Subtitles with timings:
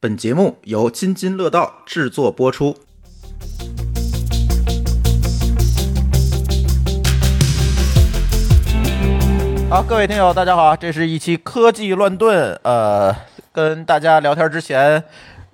[0.00, 2.76] 本节目由津津乐道制作播出。
[9.68, 12.56] 好，各位听友，大家好，这是一期科技乱炖。
[12.62, 13.12] 呃，
[13.52, 15.02] 跟大家聊天之前，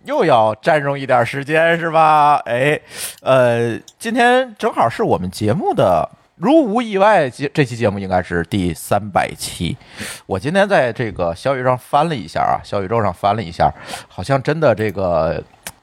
[0.05, 2.35] 又要占用一点时间，是吧？
[2.45, 2.79] 哎，
[3.23, 9.77] 呃，今天正好是我们节目的，如无意外，这这期节目应该是第三百期。
[10.27, 13.73] 我今天在这个小宇宙上翻了一下啊，小宇宙上翻了一下，
[14.09, 15.43] 好像真的这个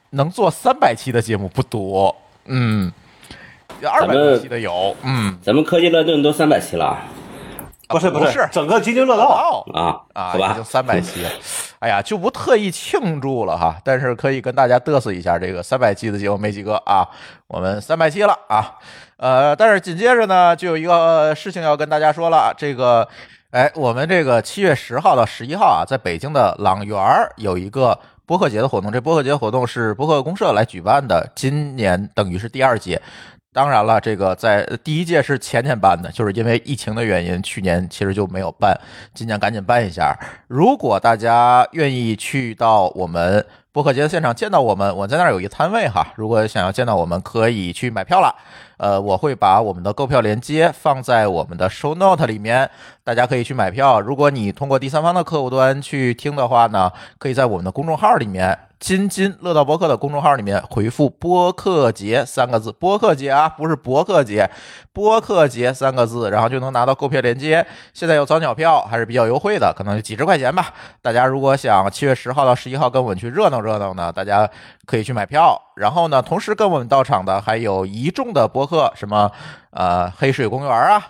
[0.09, 2.13] 能做三百期的节目不多。
[2.45, 2.91] 嗯，
[3.81, 5.37] 二百多期的有，嗯。
[5.41, 6.99] 咱们科技乱炖都三百期了
[7.91, 9.25] 不是不是，整个津津乐道。
[9.25, 11.29] 道啊啊，好吧已经，三百期了，
[11.79, 17.07] 哎呀，就不特意庆祝了哈，但是可以跟大家嘚瑟一下，这个三百期的节目没几个啊，
[17.47, 18.75] 我们三百期了啊，
[19.17, 23.07] 呃，但是紧接着呢，就有一个事情要跟大家说了，这个，
[23.51, 27.99] 哎，我们这个七月十号到十一号啊，在北京的朗园儿有一个。
[28.23, 33.01] 播客节的活动，这播客节活动是播客公社来举办的，今年等于是第二届。
[33.53, 38.79] 当然了，这个在第一届是前年办的，就是因为疫情的原因，去年其实就没有办，
[39.13, 40.17] 今年赶紧办一下。
[40.47, 48.33] 如果大家愿意去到我们播客节的现场见到我们，我在那儿有一个摊位哈，如果想要见到我们，可以去买票了。
[48.77, 52.69] 呃，我会把我们的购票链接放在我们的 show note 里面，
[53.03, 53.99] 大家可以去买票。
[53.99, 58.57] 如果你通过第三方的客户端去听的话呢，可以在我们的公众号里面。
[58.81, 64.49] 津津乐道博客的公众号里面回复“播客节”三个字，播客节啊，不是博客节，
[64.91, 67.63] 播客节三个字，然后就能拿到购票链接。
[67.93, 70.73] 现在有早鸟票，还是比较优惠的，可能就几十块钱吧。
[70.99, 74.49] 大家如果想七月十号到十一号跟我们去热闹热闹呢，大家
[74.87, 75.55] 可以去买票。
[75.81, 79.29] 然后呢，同时跟我们到场的还有一众的播客，什么
[79.71, 81.03] 呃黑水公园啊，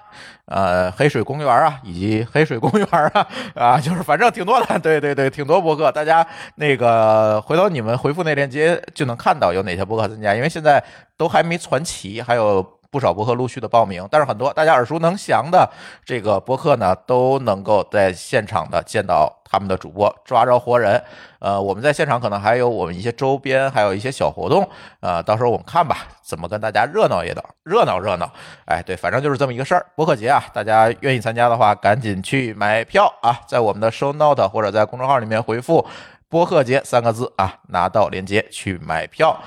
[0.46, 5.92] 呃黑水公园啊，以及黑水公园啊， 啊，就是反正挺多的， 对对对，挺多播客。
[5.92, 10.84] 大家那个回头你们回复那链接就能看到有哪些播客参加，因为现在
[11.18, 12.66] 都还没传齐，还有。
[12.92, 15.68] 不少播客陆续的报名，但是很多大家耳熟能详的
[16.04, 21.02] 这个播客呢，都能够在现场的见到他们的主播，抓着活人。
[21.40, 24.70] 呃，我们在现场可能还有我们一些周边，还有一些小活动。
[25.00, 28.30] 呃，到时候我们看吧，怎么跟大家热闹一点，热闹热闹。
[28.66, 29.86] 哎，对，反正就是这么一个事儿。
[29.96, 35.88] 播客节啊，大家愿意参加的话，赶紧去买票啊，在我们的 show note 或者在公众号里面回复
[36.28, 39.40] “播客节”三个字啊，拿到链接去买票。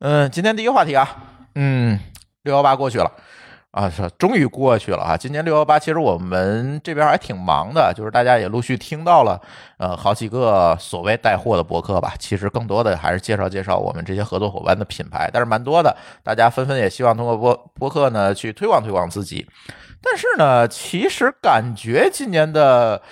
[0.00, 1.08] 嗯，今天第一个话题啊，
[1.54, 1.98] 嗯。
[2.42, 3.12] 六幺八过去了，
[3.72, 5.16] 啊，终于过去了啊！
[5.16, 9.38] 今年六幺八其实我们这边还挺忙的，就是大家也陆续听到了，
[9.76, 12.14] 呃，好几个所谓带货的博客吧。
[12.18, 19.46] 其实更多的还是介绍介绍我们这些合作伙伴的品牌，但是蛮多的，大家纷纷也希望通过播博客呢去推广推广自己。
[20.02, 23.02] 但是呢，其实感觉今年的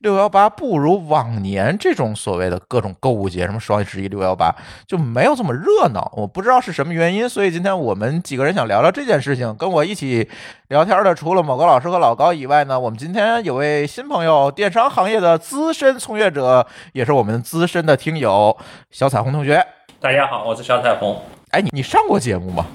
[0.00, 4.52] 六幺八不如往年这种所谓的各种购物节，什么双十一、六幺八
[4.86, 6.12] 就没有这么热闹。
[6.16, 9.54] 我不知道是什么原因，所以今天我们几个人想聊聊这件事情。
[9.56, 10.28] 跟我一起
[10.68, 18.56] 聊天的，除了某个老师和老高以外呢，我们今天有位新朋友，电商行业的资深从业者，也是我们资深的听友
[18.90, 19.64] 小彩虹同学。
[20.00, 21.16] 大家好，我是小彩虹。
[21.50, 22.66] 哎，你你上过节目吗？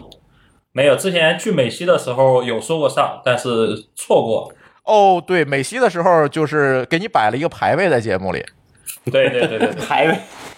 [0.77, 4.53] 没有，之前去美西的时候有说过上，但是错过。
[4.83, 8.45] 哦，对，美西的时候就是给你摆了一个排位在节目里。
[9.11, 10.15] 对对对对对，排位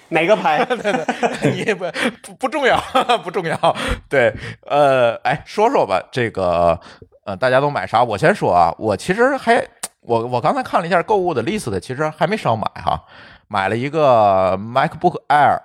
[0.09, 0.67] 哪个排？
[1.55, 1.85] 你不
[2.21, 2.77] 不不重要，
[3.23, 3.57] 不重要。
[4.09, 4.33] 对，
[4.65, 6.77] 呃，哎，说说吧，这个
[7.23, 8.03] 呃，大家都买啥？
[8.03, 9.65] 我先说啊，我其实还
[10.01, 13.01] 我我刚才看了一下购物的 list，其实还没少买哈，
[13.47, 15.59] 买了一个 MacBook Air，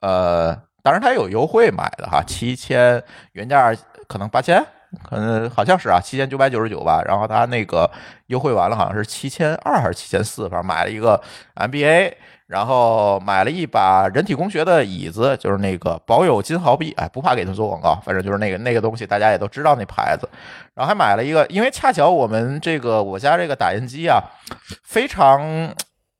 [0.00, 3.02] 呃，当然它有优惠买的哈，七千
[3.32, 3.74] 原价
[4.08, 4.64] 可能八千。
[5.04, 7.02] 可能好像是啊，七千九百九十九吧。
[7.04, 7.90] 然后他那个
[8.28, 11.20] 优惠完了，好像是七千二还是七千四，反正买了一个
[11.56, 12.14] MBA，
[12.46, 20.26] 然后买了一把人体工学的椅子，就是那个保有金豪币，哎，不怕给他做广告，反正就是那个那个东西，大家也都知道那牌子。
[20.74, 24.22] 然后还买了一个，因为恰巧我们这个我家这个打印机啊，
[24.84, 25.70] 非常，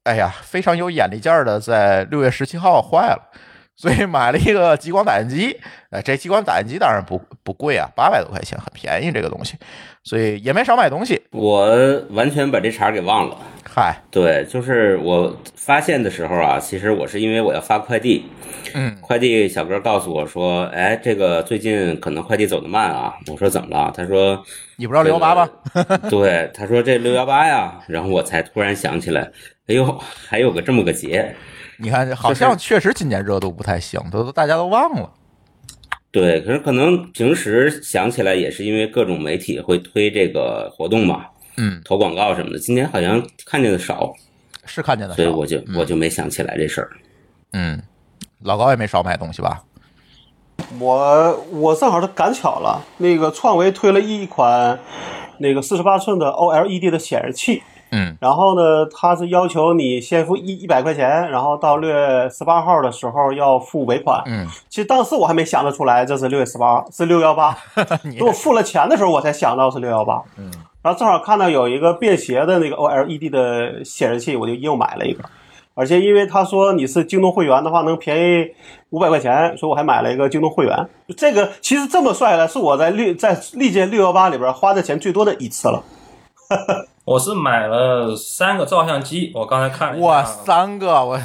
[0.04, 3.30] 哎呀，非常有眼力劲儿的，在六月十七号坏了。
[3.78, 5.56] 所以买了一个激光打印机，
[5.90, 9.54] 哎，这激光打印机当然不不贵啊，八百多块钱，很便宜这个东西，
[10.02, 11.22] 所以也没少买东西。
[11.30, 13.38] 我完全把这茬给忘了。
[13.64, 18.24] 嗨，对，就是我发现的时候啊，其实我是因为我要发快递，
[18.74, 23.14] 嗯， 快递小哥告诉我说，哎，这个最近可能快递走得慢啊。
[23.28, 23.92] 我说怎么了？
[23.96, 24.42] 他说
[24.74, 25.48] 你不知道六幺八吗？
[26.10, 29.30] 对，他说这六幺八呀，然后我才突然想起来，
[29.68, 31.32] 哎呦，还有个这么个节。
[31.78, 35.10] 你看，好像确实今年热度不太行，都都大家都忘了。
[36.10, 41.26] 对，可是可能平时想起来也是因为各种媒体会推这个活动嘛，
[41.56, 42.58] 嗯，投广告什么的。
[42.58, 44.12] 今年好像看见的少，
[44.64, 46.90] 是看见的少，所以我就嗯我就没想起来这事儿。
[47.52, 47.80] 嗯，
[48.42, 49.62] 老高也没少买东西吧？
[50.80, 54.78] 我我正好是赶巧了，那个创维推了一款
[55.38, 64.22] 那个四十八寸的 OLED 的显示器，嗯然后呢，他是要求你先付一一百块钱，然后到六月十八号的时候要付尾款。
[64.26, 67.56] 嗯，其实当时我还没想得出来这是六月十八，是六幺八。
[68.04, 70.22] 你等我付了钱的时候，我才想到是六幺八。
[70.36, 70.50] 嗯，
[70.82, 75.22] 然后正好看到有一个便携的那个 OLED 的显示器，我就又买了一个。
[75.74, 78.48] 而且因为他说你是京东会员的话，能便宜
[78.90, 80.88] 五百块钱，所以我还买了一个京东会员。
[81.16, 85.82] 这个其实这么算下来，是我在历在历届六幺八里边花的钱最多的一次了。
[87.08, 91.18] 我是买了三个照相机，我刚才看了一下，哇，三个我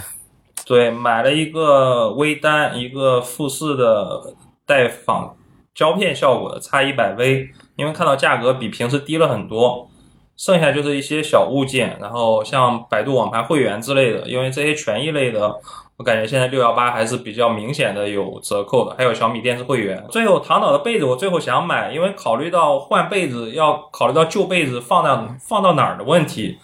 [0.65, 4.33] 对，买了一个微单，一个富士的
[4.65, 5.35] 带仿
[5.75, 9.89] 胶片效果的差一百 V，因为看到价格比平时低了很多。
[10.37, 15.53] 剩下就是一些小物件，然后像百度网盘会员之类的，因为这些权益类的，
[15.97, 18.95] 我感觉现在六幺八还是比较明显的有折扣的。
[18.97, 20.03] 还有小米电视会员。
[20.09, 26.57] 最后唐导的被子我最后想买，因为考虑到换被子要考虑到旧被子放到放到哪儿的问题，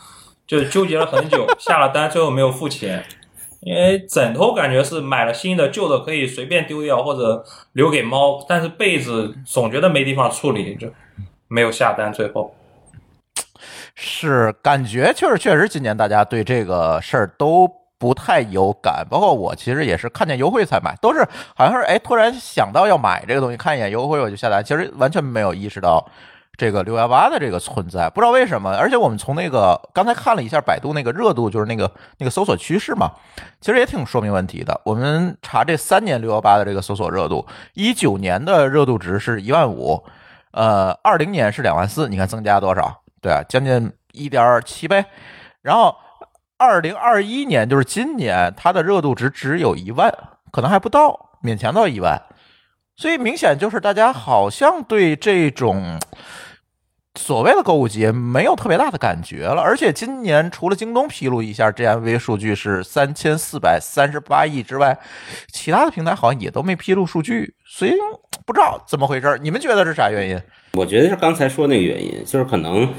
[0.48, 3.06] 就纠结了很久，下了单最后没有付钱。
[3.62, 7.44] 因为枕头感觉是买了新的，旧的可以随便丢掉或者
[7.74, 10.88] 留给猫，但是被子总觉得没地方处理，就
[11.50, 12.12] 没有下单。
[12.14, 12.56] 最后，
[13.96, 21.20] 是感觉确实确实今年大家对这个事儿都不太有感，包括我其实也是看见优惠才买，都是
[21.56, 26.10] 好像是哎突然想到要买这个东西，看一眼优惠我就下单，其实完全没有意识到
[26.58, 28.76] 这个六幺八的这个存在，不知道为什么。
[28.76, 33.12] 而且我们从那个刚才看了一下百度那个热度，就是那个那个搜索趋势嘛，
[33.62, 34.80] 其实也挺说明问题的。
[34.86, 40.02] 我们查这三年六幺八的这个搜索热度，一九年的热度值是一万五，
[40.52, 43.04] 呃，二零年是两万四，你看增加多少？
[43.22, 45.04] 对啊，将近一点七倍。
[45.62, 45.96] 然后
[46.60, 50.14] 二零二一年就是今年，它的热度值只有一万，
[50.52, 52.22] 可能还不到，勉强到一万。
[52.98, 55.98] 所以明显就是大家好像对这种
[57.16, 59.62] 所谓的购物节没有特别大的感觉了。
[59.62, 65.00] 而且今年除了京东披露一下 GMV 数据是三千四百三十八亿之外，
[65.54, 67.94] 其他的平台好像也都没披露数据，所以
[68.46, 69.40] 不知道怎么回事。
[69.42, 70.38] 你们觉得是啥原因？
[70.74, 72.94] 我觉得是刚才说那个原因，就是可能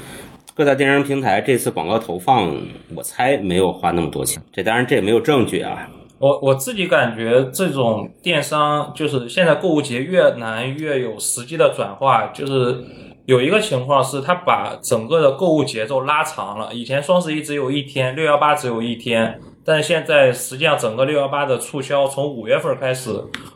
[0.53, 2.53] 各大电商平台这次广告投放，
[2.93, 4.41] 我猜没有花那么多钱。
[4.51, 5.89] 这当然这也没有证据啊。
[6.19, 12.83] 我我自己感觉这种电商就是现在购物节越难越有实际的转化，就是
[13.25, 16.73] 有一个情况是它把整个的购物节奏拉长了。
[16.73, 23.09] 以前双十一只有一天，六幺八只有一天，但是现在实际上整个六幺八的促销从五月份开始，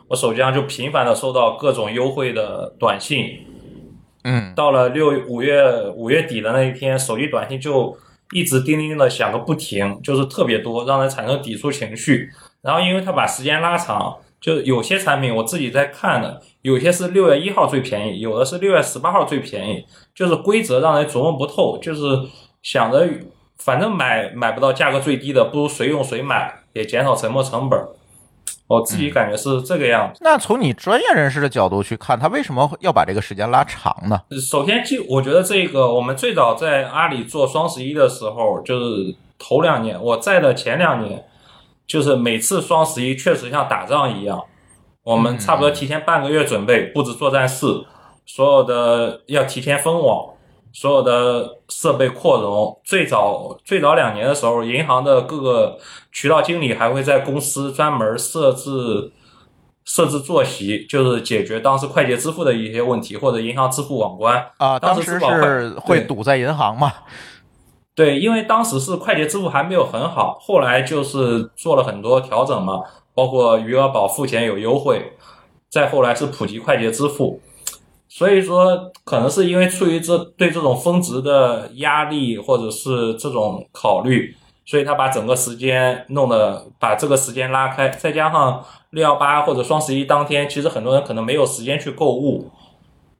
[0.08, 3.38] 我手机上就频繁的收到各种优惠的短信。
[4.28, 5.62] 嗯，到了六五月
[5.94, 7.96] 五月底的那一天，手机短信就
[8.32, 12.28] 一直叮叮的响个不停，就是特别多，让人产生抵触情绪。
[12.60, 22.00] 然后因为他把时间拉长，就有些产品我自己在看的，有些是六月一号最便宜，有的是六月十八号最便宜，就是规则让人琢磨不透，就是
[22.64, 23.08] 想着
[23.58, 27.80] 反正买买不到价格最低的，不如谁用谁买，也减少沉没成本。
[28.68, 30.20] 我自己感觉是这个样子。
[30.22, 34.20] 那从你专业人士的角度去看，他为什么要把这个时间拉长呢？
[34.40, 41.24] 首先，就我觉得这个，我们最早在阿里做双十一的时候，就是头两年，我在的前两年，
[41.86, 44.44] 就是每次双十一确实像打仗一样，
[45.04, 47.66] 我们差不多提前半个月准备布置作战室，
[48.24, 50.34] 所有的要提前封网，
[50.76, 52.78] 所有的设备扩容。
[52.84, 55.78] 最早最早两年的时候，银行的各个
[56.12, 59.12] 渠道经理还会在公司专门设置。
[59.88, 66.92] 设置坐席，就是解决当时快捷支付的一些问题，或者银行支付网关啊，当时是会堵在银行嘛？
[67.94, 72.82] 对，因为当时是快捷支付还没有很好，后来就是做了很多调整嘛，
[73.14, 75.12] 包括余额宝付钱有优惠，
[75.70, 77.40] 再后来是普及快捷支付，
[78.16, 92.50] 所以说可能是因为出于这对这种峰值的压力或者是这种考虑，所以他把整个时间弄得把这个时间拉开，再加上六幺八或者双十一当天，其实很多人可能没有时间去购物，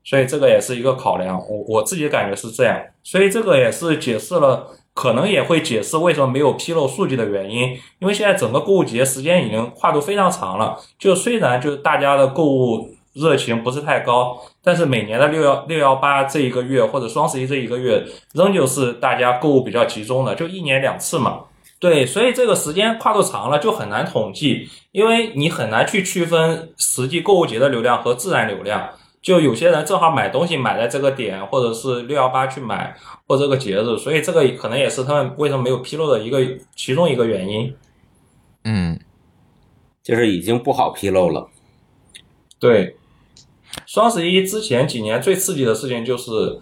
[0.03, 1.39] 所以这个也是一个考量。
[1.47, 7.79] 我我自己感觉是这样，所以这个也是解释了，可能也会解释为什么没有披露数据的原因。
[7.99, 18.05] 因为现在整个购物节时间已经跨度非常长了，就虽然就是大家的购物热情不是太高，但是每年的六幺六幺八这一个月或者双十一这一个月，
[18.35, 21.45] 仍旧是大家购物比较集中的，就一年两次嘛。
[21.79, 28.91] 对，所以这个时间跨度长了就很难统计，因为你很难去区分实际购物节的流量和自然流量。
[29.23, 32.97] 就有些人正好买东西买在这个点，或者是六幺八去买，
[33.27, 36.41] 或者这个节日，所以这个可能也是他们为什么没有披露的一个
[36.77, 37.75] 其中一个原因。
[38.63, 38.99] 嗯，
[40.03, 41.49] 就是已经不好披露了。
[42.61, 42.97] 对，
[43.87, 46.59] 双十一之前几年最刺激的事情就是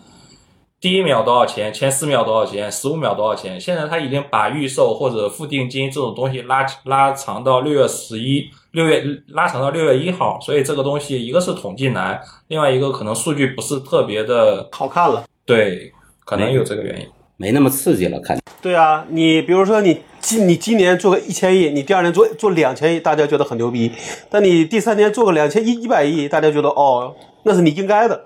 [0.80, 3.58] 第一秒多少钱，前四秒多少钱，十五秒多少钱。
[3.58, 10.38] 现在他已经把预售或者付定金这种东西拉拉长到六月十一，六月拉长到六月一号。
[10.40, 15.24] 所以这个东西一个是统计难，另外一个可能数据不是特别的好看了。
[15.46, 15.90] 对，
[16.26, 17.08] 可能有这个原因。
[17.36, 23.90] 没那么刺激了，看对啊，你比如说你今你今年做个一千亿，你第二年做做两千亿，大家觉得很牛逼。
[24.30, 28.24] 但你第三年做个两千一一百亿，大家觉得哦，那是你应该的。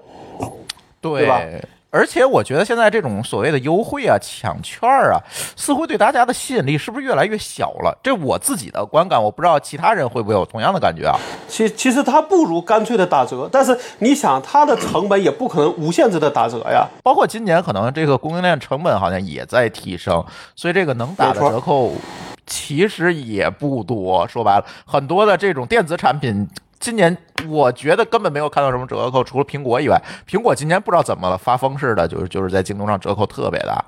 [1.01, 1.41] 对对吧
[1.91, 5.17] 而且我觉得现在这种所谓的优惠啊、抢券儿啊，
[5.57, 7.99] 似乎对大家的吸引力是不是越来越小了？
[8.03, 11.19] 这我自己的观感，我不知道其他人会不会有同样的感觉啊？
[11.49, 16.87] 其其实它不如干脆的打折，但是你想，它的成本也不可能无限制的打折呀。
[17.03, 20.23] 包括今年可能这个供应链成本好像也在提升，
[20.55, 21.93] 所以这个能打的折扣
[22.47, 24.29] 其实也不多。
[24.29, 26.47] 说白了，很多的这种电子产品。
[26.79, 27.17] 今年
[27.49, 33.85] 我觉得根本没有看到什么折扣，除了苹果以外，苹果今年不知道怎么了，发疯似的，就是就是在京东上折扣特别大。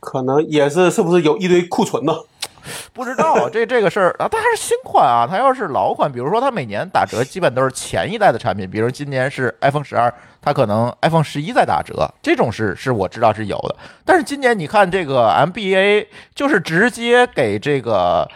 [0.00, 2.14] 可能也是是不是有一堆库存呢？
[2.92, 10.12] 不知道这这个事儿啊，它还是新款啊，它要是老款，比如说它每年打折，基本都是前一代的产品，比如今年是 iPhone 十二，
[10.42, 13.76] 它可能 iPhone 十一在打折，这种是是我知道是有的。
[14.04, 18.28] 但是今年你看这个 MBA，就是直接给这个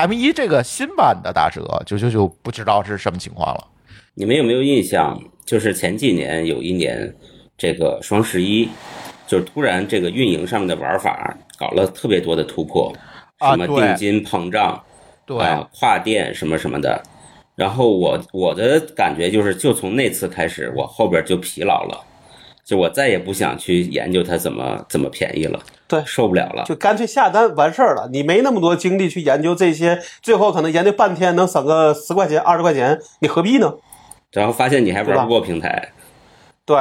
[0.00, 3.66] M 一这个新版的打折，就就就不知道是什么情况了。
[4.14, 5.20] 你们有没有印象？
[5.44, 7.12] 就是前几年有一年，
[7.58, 8.68] 这个双十一，
[9.26, 12.92] 就是突然这个运营上面的玩法搞了特别多的突破，
[13.40, 14.80] 什么定金膨胀，
[15.26, 17.02] 对，啊，跨店什么什么的。
[17.56, 22.00] 然后我我的感觉就是，就从那次开始，我后边就疲劳了，
[22.70, 25.58] 就我再也不想去研究它怎么怎么便宜了，
[25.88, 26.62] 对受不了了。
[26.64, 28.08] 就干脆下单完事儿了。
[28.12, 33.74] 你没那么多精力去研究这些，最后可能研究半天能省个十块钱、二十块钱，你何必呢？
[34.30, 35.90] 然后发现你还玩不过平台，
[36.64, 36.76] 对，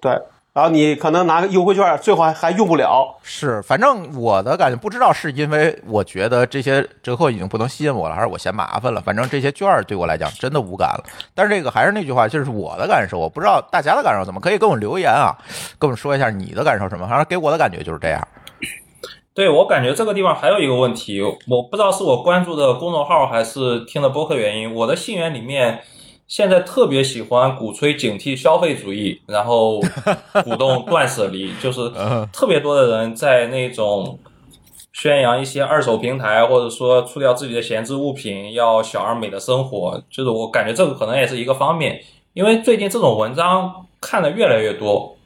[0.00, 0.18] 对。
[0.54, 3.16] 然后你可能拿个优惠券，最后还还用不了。
[3.22, 9.00] 是，反正我的感觉不知道是因为我觉得这些折扣已经不能吸引我了，还是我嫌麻烦了。
[9.00, 11.04] 反正这些券对我来讲真的无感了。
[11.32, 15.36] 但是这个还是那句话，就是我的感受，我不知道大家的感受怎么，可以跟我留言啊，
[15.78, 17.06] 跟我们说一下你的感受什么。
[17.06, 18.26] 反正给我的感觉就是这样。
[19.34, 25.78] 对我感觉这个地方还有一个问题，我不知道是我关注的公众号还是听的播客原因，我的信源里面
[26.28, 29.80] 现在特别喜欢鼓吹警惕消费主义，然后
[30.44, 31.90] 鼓动断舍离， 就是
[32.30, 34.18] 特别多的人在那种
[34.92, 41.98] 宣扬一些二手平台，或者说出掉自己的闲置物品，要小而美的生活，就是我感觉这个可能也是一个方面，
[42.34, 45.16] 因为最近这种文章看的越来越多，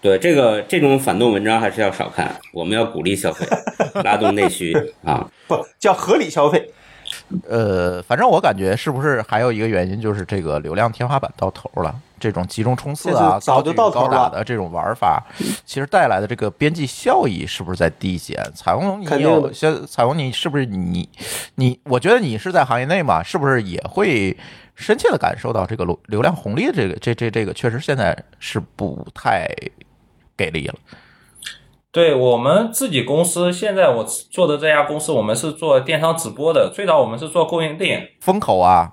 [0.00, 3.46] 对这个这种反动文章还是要少看，我们要鼓励消费，
[4.02, 4.72] 拉动内需
[5.04, 5.30] 啊。
[5.46, 6.70] 不叫合理消费。
[7.48, 11.94] 呃，反正我感觉是不是还有一个原因，就是这个流量天花板到头了。
[12.20, 15.22] 这种集中冲刺啊、早就高举高到头了打的这种玩法，
[15.66, 18.42] 其实带来的这个边际效益是不是在递减？
[18.54, 21.06] 彩虹，你有些彩虹，你是不是你
[21.56, 21.78] 你？
[21.84, 24.34] 我觉得你是在行业内嘛，是不是也会
[24.74, 29.46] 深切的感受到这个流流量红利的这个这这这个确实现在是不太
[30.34, 30.74] 给力了。
[31.94, 36.68] 对我们自己公司，现在我做的这家公司，我们是做电商直播的。
[36.74, 38.90] 最早我们是做供应链，风口啊，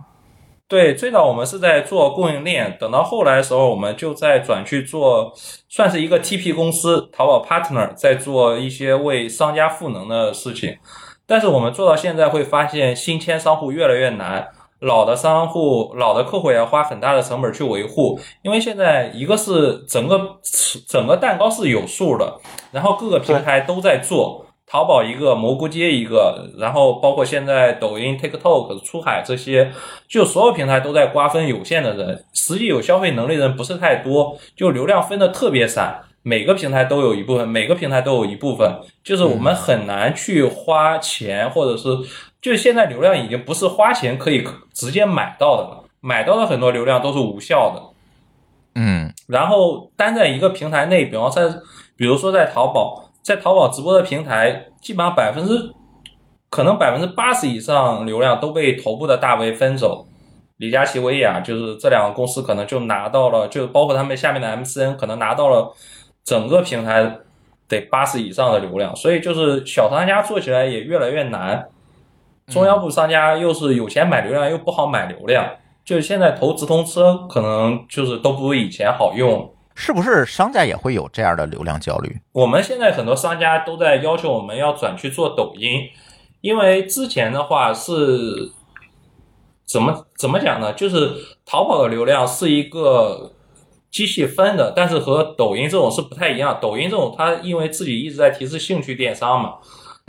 [0.67, 5.33] 对，最早我们是在做供应链，等到后来的时候，我们就在转去做，
[5.67, 10.77] 算是一个 TP 公司，淘宝 partner，在做一些为商家赋能的事情。
[11.25, 14.47] 但是我们做到现在会发现，新签商户越来越难，
[14.81, 20.19] 老的商户、老的客户也要花很大的成本去维护，因为现在一个是整个
[20.87, 22.39] 整个蛋糕是有数的，
[22.71, 24.45] 然后各个平台都在做。
[24.67, 29.69] 淘宝一个，蘑菇街一个，然后包括现在抖音、TikTok、出海这些，
[30.07, 41.89] 就所有平台都在瓜分有限的人，实际有消费能力人不是太多，就流量分的特别散，每个平台都有一部分，每个平台都有一部分，就是我们很难去花钱，或者是
[42.41, 47.81] 就是现在流量已经不是花钱可以直接买到的了，买到的很多流量都是无效的。
[48.75, 51.49] 嗯，然后单在一个平台内，比方在，
[51.97, 55.73] 比如说在淘宝，在淘宝直播的平台，基本上百分之，
[56.49, 60.07] 可能百分之八十以上流量都被头部的大 V 分走。
[60.57, 65.73] 李佳琦、薇娅就是这两个公司，可能就拿到了，就包括他们下面的 MCN，可能拿到了
[66.23, 67.19] 整个平台
[67.67, 71.67] 得八十以上的流量，所以就是小商家做起来也越来越难。
[72.47, 75.49] 中央部商家又是有钱买流量，又不好买流量，
[75.85, 79.53] 就是现在投直通车可能就是都不如以前好用。
[79.73, 82.19] 是不是商家也会有这样的流量焦虑？
[82.33, 85.89] 我们现在很多商家都在要求我们要转去做抖音，
[86.41, 88.51] 因为之前的话是
[89.65, 90.73] 怎么怎么讲呢？
[90.73, 91.13] 就是
[91.45, 93.31] 淘宝的流量是一个
[93.91, 96.57] 机器分的，但是和抖音这种是不太一样。
[96.61, 99.55] 抖音这种它因为自己一直在提示兴趣电商嘛，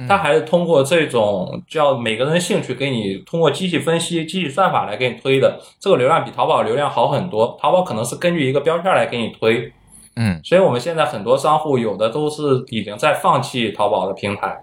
[0.09, 7.59] 它还是通过这种叫每个人兴趣给你通过机器分析、机器算法来给你推的，这个流量比淘宝流量好很多。
[7.61, 9.73] 淘宝可能是根据一个标签来给你推，
[10.17, 14.63] 嗯，所以我们现在很多商户有的都是已经在放弃淘宝的平台，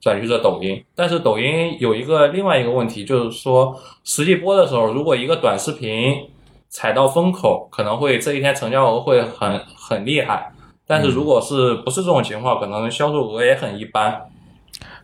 [0.00, 0.82] 转去这抖音。
[0.94, 6.30] 但是抖音有一个另外一个问题，就是说实际播的时候，如果一个短视频
[6.68, 10.52] 踩到风口，可能会这一天成交额会很很厉害。
[10.86, 14.28] 但是如果是不是这种情况，可能销售额也很一般。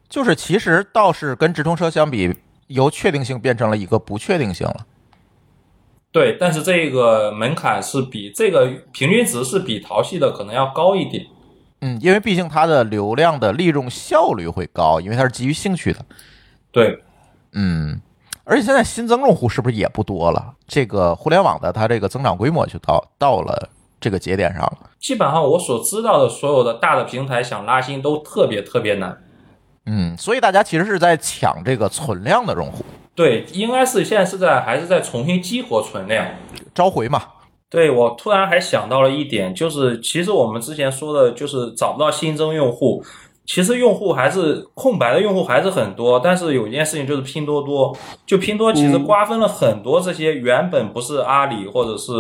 [0.09, 2.35] 就是其实倒是跟直通车相比，
[2.66, 4.87] 由确定性变成了一个不确定性了。
[6.12, 11.26] 对，但是这个门槛是比这个平均值是比淘系的可能要高一点。
[11.81, 16.04] 嗯，因为毕竟它的流量的利用效率会高，因为它是基于兴趣的。
[16.71, 17.02] 对，
[17.54, 18.00] 嗯，
[18.52, 20.52] 而且现在新增用户是不是也不多了？
[20.68, 23.66] 这个互联网的它这个增长规模就到到了
[23.99, 24.90] 这个节点上了。
[25.00, 29.16] 基本上我所知道的所有的大的平台想拉新都特别特别难。
[29.87, 36.26] 嗯，所以大家其实是在抢这个存量的用户，对，应该是现在是在还是在重新激活存量。
[36.75, 37.23] 召回嘛。
[37.71, 43.02] 对我突然还想到了一点，就是其实我们之前说的，就是找不到新增用户，
[43.44, 46.20] 其实用户还是空白的用户还是很多。
[46.20, 47.96] 但是有一件事情就是拼多多，
[48.26, 52.12] 就拼多多其实瓜分了很多这些原本不是阿里或者是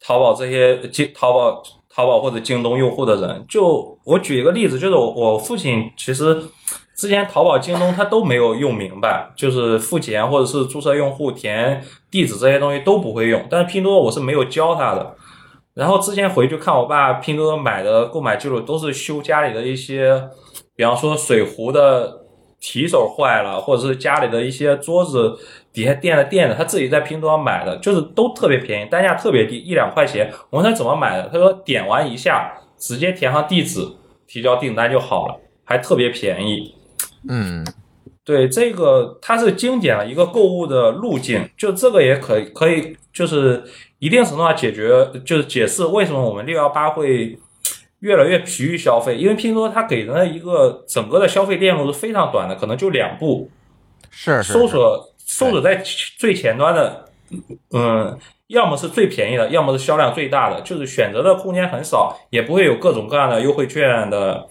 [0.00, 3.44] 淘宝这些京淘宝淘宝或者京东用户的人。
[3.48, 6.42] 就我举一个例子，就是我我父亲其实。
[6.98, 13.40] 之前淘宝、京东他都没有用明白，就是付钱或者是注册用户、填地址这些东西都不会用。
[13.48, 15.14] 但是拼多多我是没有教他的。
[15.78, 20.20] 然后之前回去看我爸拼多多买的购买记录，都是修家里的一些，
[20.74, 22.26] 比方说水壶的
[22.58, 25.38] 提手坏了，或者是家里的一些桌子
[25.72, 30.28] 底下垫的垫子，他自己在拼多多买的，就是都特别便宜，单价特别低，一两块钱。
[30.50, 33.86] 我问他怎么买的，他说点完一下，直接填上地址，
[34.26, 36.74] 提交订单就好了，还特别便宜。
[37.28, 37.64] 嗯，
[38.24, 43.62] 对，这个它是精简了一个购物的路径，就这个也可以可以，就是
[43.98, 47.38] 一定程度上解决，就是解释为什么我们六幺八会
[48.00, 53.50] 越来越疲于消费，因为拼多多它给人的一个整个的消费链路是非常短的，可能就两步，
[54.10, 55.82] 是是搜索搜索在
[56.18, 57.04] 最前端的，
[57.72, 64.46] 嗯，要么是最便宜的，要么是销量最大的，就是选择的空间很少，也不会有各种各样的优惠券的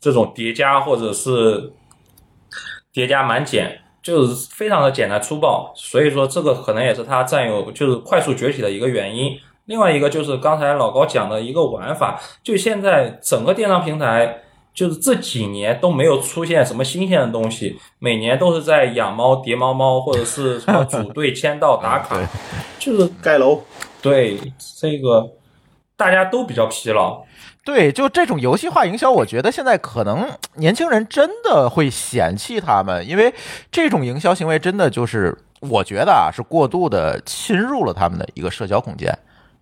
[0.00, 1.72] 这种叠加或者是。
[2.94, 9.38] 叠加满减就是非常的简单粗暴，所以说这个可能也是它占有就是快速崛起的一个原因。
[9.66, 14.42] 另外一个就是刚才老高讲的一个玩法，就现在整个电商平台
[14.74, 22.18] 就是这几年都没有出现什么新鲜的东西，每年都是在养猫、叠猫猫，或者是什么组队签到打卡，
[22.80, 23.62] 就是盖楼。
[24.02, 24.36] 对
[24.80, 25.30] 这个
[25.96, 27.22] 大家都比较疲劳。
[27.64, 33.32] 对，就这种游戏化营销，我觉得现在可能年轻人真的会嫌弃他们，因为
[33.70, 39.16] 这种营销行为真的就是，我觉得啊是过度的侵入了他们的一个社交空间。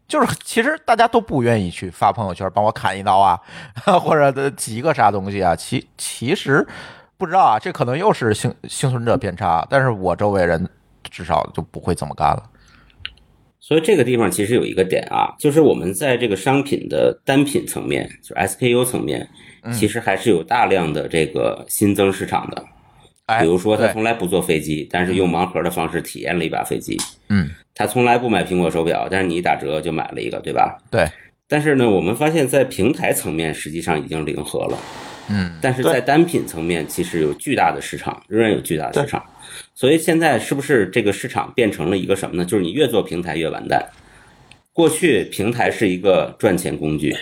[0.09, 3.39] 就是其实大家都不愿意去发朋友圈帮我砍一刀啊，
[4.01, 5.55] 或者几个啥东西啊。
[5.55, 6.67] 其其实
[7.17, 10.69] 不知道啊，这可能又是幸幸存者偏差，但是我周围人
[11.05, 12.43] 至少就不会这么干了。
[13.61, 19.29] 所以这个地方其实有一个点啊，就是我们在这个商品的单品层面，就是 SKU 层面，
[19.73, 22.65] 其实还是有大量的这个新增市场的。
[23.27, 26.97] 哎，比如说他从来不坐飞机，但是用盲盒的方式体验了一把飞机。
[27.29, 30.77] 嗯，他从来不买苹果手表，但是你一打折就买了一个，对吧？
[30.91, 31.07] 对，
[31.47, 34.79] 但是呢，我们发现，在平台层面实际上已经零和了，
[35.29, 39.23] 嗯，但是在单品层面其实有巨大的市场，仍然有巨大的市场。
[39.75, 42.45] 所以现在是不是这个市场变成了一个什么呢？
[42.45, 43.89] 就是你越做平台越完蛋。
[44.73, 47.15] 过去平台是一个赚钱工具，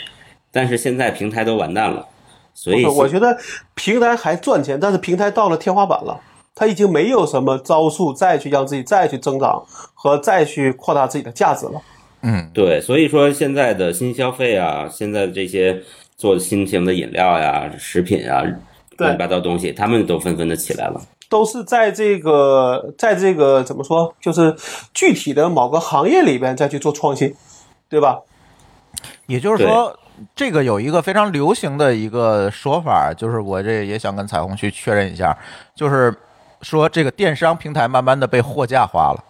[0.52, 2.06] 但是现在平台都完蛋了，
[2.54, 3.36] 所以我觉得
[3.74, 6.20] 平台还赚钱，但是平台到了天花板了，
[6.54, 9.64] 它已经没有什么招数再去让自己再去增长
[9.94, 11.80] 和再去扩大自己的价值了。
[12.20, 15.82] 嗯，对，所以说现在的新消费啊，现在的这些
[16.16, 18.42] 做新型的饮料呀、食品啊，
[18.98, 21.00] 乱七八糟东西，他们都纷纷的起来了。
[21.28, 24.56] 都是在这个，在这个怎么说，就是
[24.94, 27.34] 具体的某个行业里边再去做创新，
[27.88, 28.20] 对吧？
[29.26, 29.96] 也就是说，
[30.34, 35.36] 这个有一个非常流行的一个说法，就是我这也想跟彩虹去确认一下，
[35.74, 36.14] 就是
[36.62, 39.24] 说这个电商平台慢慢的被货架化了。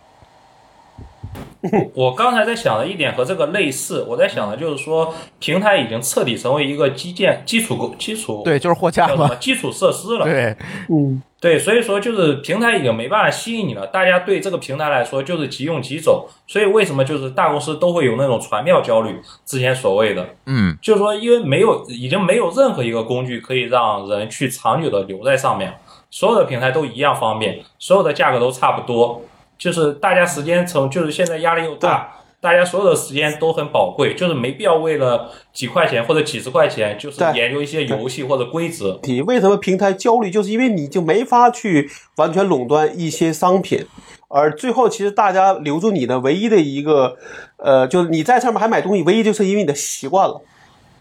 [1.95, 9.15] 我刚才在想的一点和这个类似，我在想的就是说，平台已经彻底成为一个基建基础构基础对，就是货架嘛。
[9.15, 10.25] 叫什么，基础设施了。
[10.25, 10.57] 对，
[10.89, 19.21] 嗯，对，所以说就是平台已经没办法吸引你了，大家对这个平台来说就是即用即走，所以为什么就是大公司都会有那种传票焦虑？
[19.45, 25.75] 之前所谓的，嗯，就是说因为没有已经没有任何一个工具可以让人去长久的留在上面，
[26.09, 29.23] 所有的平台都一样方便，所有的价格都差不多，
[29.59, 32.15] 就是大家时间成就是现在压力又大。
[32.41, 39.01] 大家所有的时间都很宝贵，就是没必要为了几块钱或者几十块钱，就是研究一些游戏或者规则。
[39.03, 43.85] 你为什么平台焦虑，就是因为你就没法去完全垄断一些商品，
[44.29, 47.17] 而最后其实大家留住你的唯一的一个，
[47.57, 50.41] 呃，就是你在上面还买东西，唯一就是因为你的习惯了，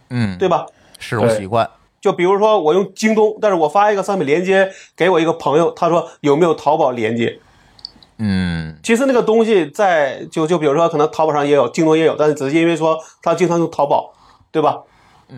[0.10, 0.66] 嗯，对吧？
[0.98, 1.70] 使用习惯，
[2.02, 7.38] 就比如说我用京东，但是我发一个商品链接给我一个朋友，他说有没有淘宝链接？
[8.20, 14.12] 嗯，其实那个东西在就就比如说可能淘宝上也有，京东也有，但是只是因为说他经常用淘宝，
[14.52, 14.80] 对吧？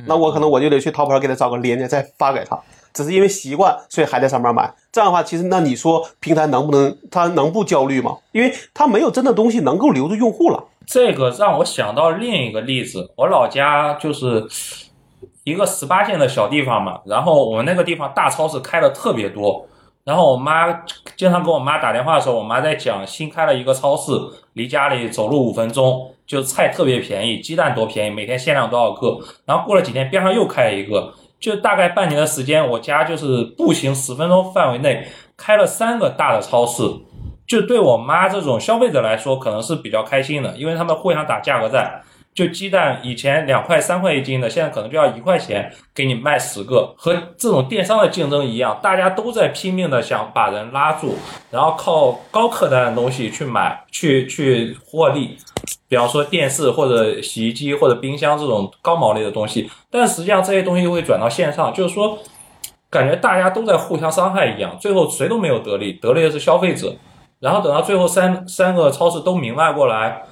[0.05, 2.59] 那我可能我就得去淘宝上给他找个链接再发给他，
[2.93, 4.71] 只是因为习惯，所以还在上面买。
[4.91, 8.17] 这样的话，其实那你说平台能不能他能不焦虑吗？
[8.31, 10.63] 因为他没有真的东西能够留住用户了。
[10.85, 14.47] 这个让我想到另一个例子，我老家就是
[15.43, 19.67] 一个十八线的小地方嘛，然后我们那个地方大超市开的特别多，
[20.09, 20.73] 然后我妈
[21.15, 24.11] 经常跟我妈打电话的时候，我妈在讲新开了一个超市，
[24.53, 36.81] 离家里走路五分钟，就菜特别便宜，鸡蛋多便宜，每天限量多少个，然后过了几天边上又开了一个，就大概半年的时间，我家就是步行十分钟范围内开了三个大的超市。
[37.45, 42.01] 就对我妈这种消费者来说，可能是比较开心的，因为他们互相打价格战。
[42.39, 51.15] 就鸡蛋以前两块三块一斤的，现在可能就要一块钱给你卖十个，和这种电商的竞争一样，大家都在拼命的想把人拉住，
[51.51, 55.35] 然后靠高客单的东西去买，去去获利。
[55.89, 62.17] 比方说电视或者洗衣机或者冰箱这种高毛利的东西，但实际上这些东西会转到线上，就是说，
[62.89, 66.95] 感觉大家都在互相伤害一样，最后谁都没有得利，得利的是消费者。
[67.41, 70.23] 然后等到最后三三个超市都明白过来，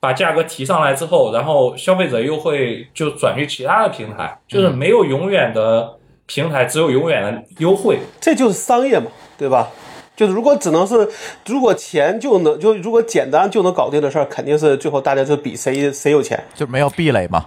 [0.00, 7.98] 把价格提上来之后，然后消费者又会就转去其他的平台，就是没有永远的平台，只有永远的优惠。
[8.20, 9.06] 这就是商业嘛，
[9.36, 9.68] 对吧？
[10.14, 11.08] 就是如果只能是，
[11.46, 16.42] 如果钱就能就如果简单就能搞定的事儿，肯定是最后大家就比谁谁有钱。
[16.54, 17.46] 就没有壁垒嘛。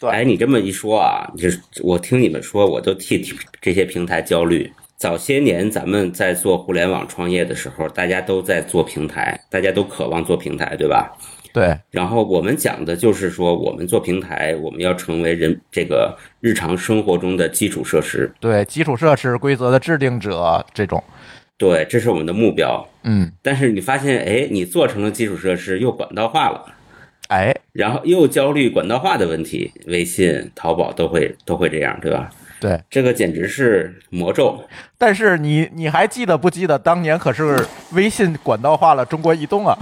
[0.00, 3.22] 对哎，你这么一说啊，就是我听你们说，我都替
[3.60, 4.72] 这些平台焦虑。
[4.96, 11.12] 早些年咱们在做互联网创业的时候，大家都在做平台，大家都渴望做平台，对吧？
[11.54, 18.28] 对，然后我们讲的就是说，我们做平台，我们要成为人这个日常生活中的基础设施。
[18.40, 21.00] 对，基础设施规则的制定者这种，
[21.56, 22.84] 对，这是我们的目标。
[23.04, 26.74] 嗯，但是你发现，哎，你做成了基础设施，又管道化了，
[27.28, 32.32] 哎，然后又焦虑管道化的问题，微信、淘宝都会都会这样，对吧？
[32.58, 32.80] 对。
[32.90, 34.58] 这个简直是魔咒。
[34.98, 39.78] 但是你你还记得不记得当年可是微信管道化了中国移动啊？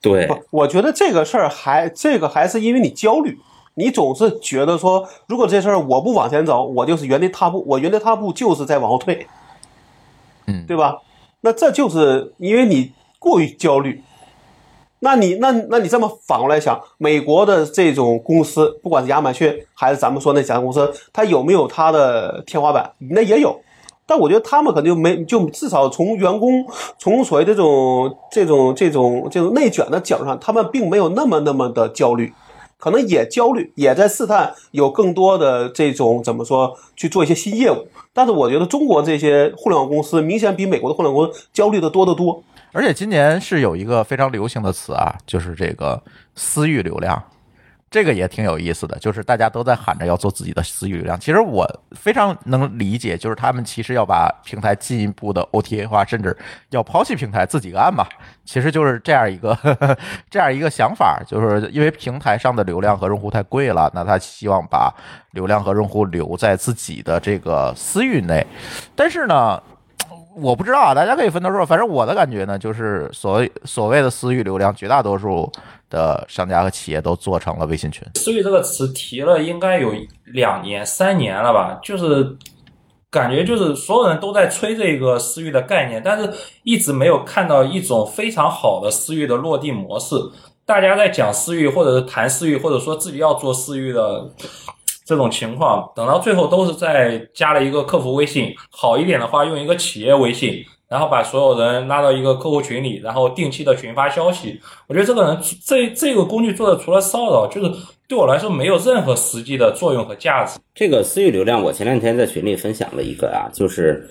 [0.00, 3.38] 对，不，我觉得这个事儿还这个还是因为你焦虑，
[3.74, 9.26] 你总是觉得说，如果这事儿我不往前走，我就是原地踏步，我原地踏步就是在往后退，
[10.46, 10.98] 嗯对吧？
[11.40, 14.02] 那这就是因为你过于焦虑。
[15.00, 22.90] 那你那那你这么反过来想，美国的这种公司，不管是亚马逊还是咱们说那几家公司，它有没有它的天花板？
[22.98, 23.60] 那也有，
[24.08, 26.64] 但我觉得他们可能就没，就至少从员工
[26.98, 32.32] 从所谓这种这种这种这种内卷的角度上，他们并没有那么那么的焦虑，
[32.78, 37.86] 可能也焦虑，也在试探有更多的这种怎么说去做一些新业务。
[38.14, 42.42] 但是我觉得中国这些互联网公司明显比美国的互联网公司焦虑的多得多。
[42.72, 46.02] 而且今年是有一个非常流行的词啊，就是这个
[46.34, 47.22] 私域流量，
[47.90, 51.18] 这个也挺有意思的，就是大家都在喊着要做自己的私域流量。
[51.18, 56.36] 其实我非常能理解，就是他们其实要把平台进一步的 OTA 化，甚至
[56.70, 58.06] 要抛弃平台自己干吧，
[58.44, 59.56] 其实就是这样一个
[60.28, 64.94] 这样一个想法，就是因为平台上的流量和用户太贵了，那他希望把
[65.30, 68.46] 流量和用户留在自己的这个私域内，
[68.94, 69.62] 但是呢。
[70.40, 71.64] 我不知道啊，大家可以分头说。
[71.64, 75.50] 反正我的感觉呢，就是所谓所谓的私域流量，绝大多数
[75.90, 78.06] 的商家和企业都做成了微信群。
[78.14, 79.92] 私域这个词提了应该有
[80.24, 82.36] 两年、三年了吧，就是
[83.10, 86.30] 感觉就是所有人都在吹这个私域的概念，但是
[86.62, 90.14] 一直没有看到一种非常好的私域的落地模式。
[90.66, 94.28] 大家在讲私域，或者是谈私域，或者说自己要做私域的
[95.08, 104.60] 这种情况，等到最后都是在加了一个客服微信，好一点的话用一个企业微信，然后把所有人拉到一个客户群里，然后定期的群发消息。
[104.86, 107.72] 我觉得这个人这这个工具做的除了骚扰，就是
[108.06, 110.60] 对我来说没有任何实际的作用和价值。
[110.74, 114.06] 这个私域流量，我前两天在群里分享了一个啊，就是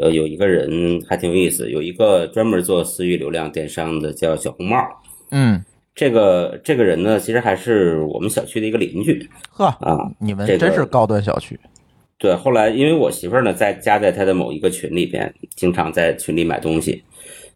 [0.00, 4.78] 呃有一个人还挺有意思，有一个专门做私域流量电商的叫小红帽。
[5.30, 5.62] 嗯，
[5.98, 9.98] 这个这个人呢，其实还是我们小区的一个邻居呵，啊。
[10.20, 11.58] 你们这真是高端小区。
[12.18, 17.02] 对，后来因为我媳妇儿呢在加在他的某一个群里边，经常在群里买东西。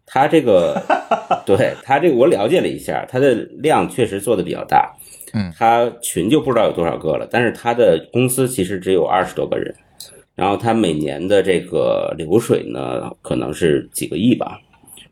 [0.05, 0.77] 他这个，
[1.47, 4.93] 对他这个我了解了一下，他的量确实做的比较大。
[5.35, 9.73] 嗯，他群就不知道有多少个了，但是他的公司其实只有二十多个人，
[10.35, 14.59] 然后他每年的这个流水呢，可能是几个亿吧，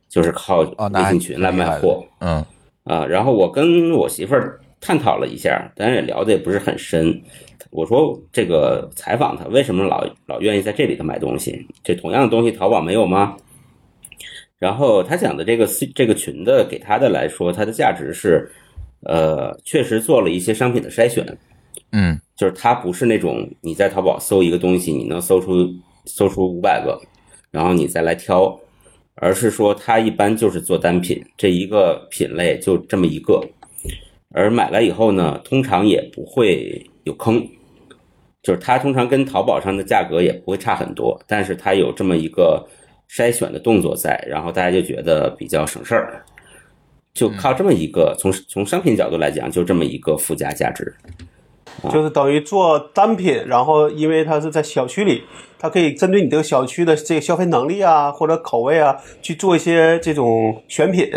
[0.08, 2.04] 就是靠微信群来卖货。
[2.18, 2.44] 嗯
[2.84, 7.22] 啊，然后我跟我媳妇儿探讨了一下，当然也聊的也不是很深。
[7.70, 11.66] 我说这个采访他为什么老老愿意在这里头买东西？
[11.84, 13.36] 这同样的东西淘宝没有吗？
[14.58, 18.50] 然后他讲的这个这个群的给他的来说，它的价值是，
[19.04, 21.24] 呃，确实做了一些商品的筛选，
[21.92, 25.66] 嗯就是它不是那种你在淘宝搜一个东西，你能搜出
[26.04, 27.00] 搜出五百个，
[27.50, 28.58] 然后你再来挑，
[29.16, 33.40] 而是说它一般就是做单品，这一个品类就这么一个，
[34.30, 37.46] 而买来以后呢，通常也不会有坑，
[38.42, 42.66] 就是它通常跟淘宝上的价格也不会差很多，但是它有这么一个
[43.10, 46.24] 筛选的动作在，然后大家就觉得比较省事儿，
[47.12, 50.94] 就靠这么一个从从商品角度来讲，就这么一个附加价值。
[51.90, 55.24] 就是等于做单品，然后因为它是在小区里，
[55.58, 61.10] 它可以针对你这个小区的这个消费能力啊或者口味啊去做一些这种选品，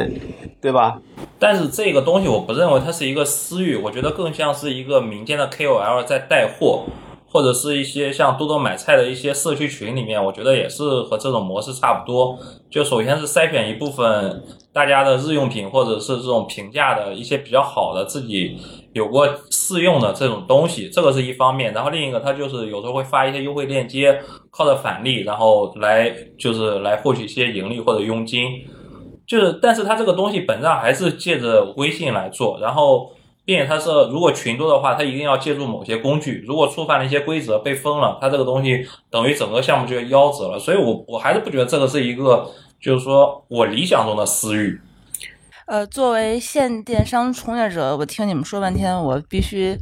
[0.62, 1.02] 对吧？
[1.38, 6.86] 但是这个东西我不认为它是一个私域，我觉得更像是一个民间的 KOL 在带货，
[7.34, 12.38] 或者是一些像多多买菜的一些社区群里面，我觉得也是和这种模式差不多。
[12.70, 18.56] 就首先是筛选一部分大家的日用品，或者是这种平价的一些比较好的自己
[18.94, 21.74] 有过试用的这种东西，这个是一方面。
[21.74, 28.44] 然后另一个，它就是有时候会发一些优惠链接，靠着返利，然后来就是来获取一些盈利或者佣金。
[29.26, 33.10] 就是，但是它这个东西本质上还是借着微信来做，然后，
[33.46, 40.60] 并且它是如果群多的话，它一定要借助某些工具，如果触犯了一些规则被封了，它这个东西等于整个项目就要夭折了。
[40.60, 42.50] 所以我我还是不觉得这个是一个，
[42.82, 44.80] 就是说我理想中的私域。
[45.66, 49.78] 呃，作为线电商从业者，我听你们说半天，我必须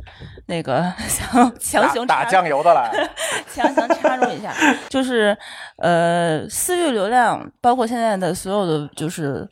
[0.46, 2.92] 那个强强行打打酱油的来。
[3.52, 4.54] 强行插入一下，
[4.90, 5.36] 就是
[5.78, 9.48] 呃，私域流量，包括现在的所有的就是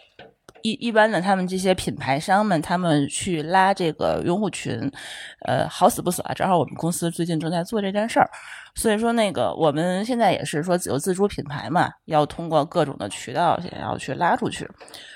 [0.63, 4.91] 一一般的他们这些品牌商们，他们去拉这个用户群，
[5.45, 6.33] 呃，好死不死啊！
[6.33, 8.29] 正好我们公司最近正在做这件事儿，
[8.75, 14.69] 所以说那个我们现在也是说有自主品牌嘛，要通过各种的渠道想要去拉出去，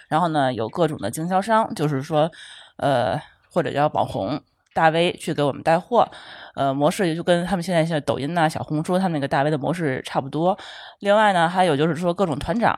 [0.08, 2.32] 然后呢，有各种的经销商，就是说
[2.78, 3.20] 呃，
[3.52, 4.42] 或者叫网红。
[4.76, 6.04] 大 V 去给我们带货，
[6.56, 10.58] 呃，模式也就跟他们现在像抖音呐、小红书他们那个大 V 的模式差不多。
[10.98, 12.76] 另外呢，还有就是说各种团长，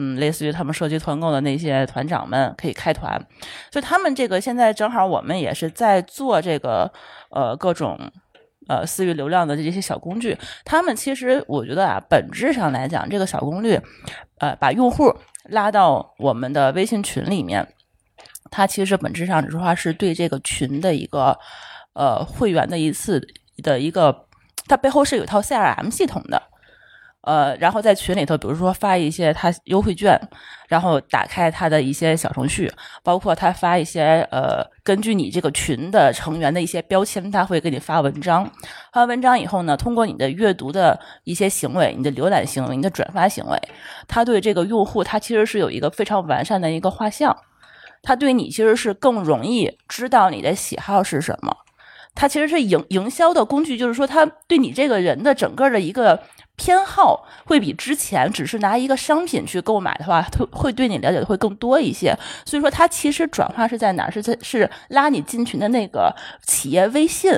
[0.00, 3.20] 嗯，类似于他们涉及团购的那些团长们可以开团，
[3.72, 6.90] 所以他们这个现在正好我们也是在做这个
[7.30, 7.98] 呃各种
[8.68, 10.38] 呃私域流量的这些小工具。
[10.64, 13.80] 他们其实我觉得啊，本质上来讲，这个小工具，
[14.38, 15.12] 呃，把用户
[15.50, 17.66] 拉到我们的微信群里面。
[18.50, 21.36] 它其实本质上只是话是对这个群的一个
[21.92, 23.20] 呃会员的一次
[23.64, 24.26] 的一个，
[24.68, 26.40] 它背后是有一套 CRM 系统的，
[27.22, 30.18] 呃，然后在群里头，比如说发一些它优惠券，
[30.68, 38.44] 然后打开它的一些小程序，包括他发一些呃根据你这个群的成员的一些标签，他会给你发文章，
[38.92, 43.60] 发完文章以后呢，通过你的阅读的一些行为，你的浏览行为，你的转发行为，
[44.06, 47.36] 他对这个用户他其实是有一个非常完善的一个画像。
[48.00, 51.54] 他对你其实是更容易知道你的喜好是什么，
[52.14, 56.20] 它其实是营营销的工具，就是说他对你这个人的整个的一个
[56.58, 62.14] 偏好，会比之前只是拿一个商品去购买的话，他会对你了解的会更多一些。
[62.44, 64.10] 所以说，它其实转化是在哪儿？
[64.10, 67.32] 是在是拉你进群的那个企业微信，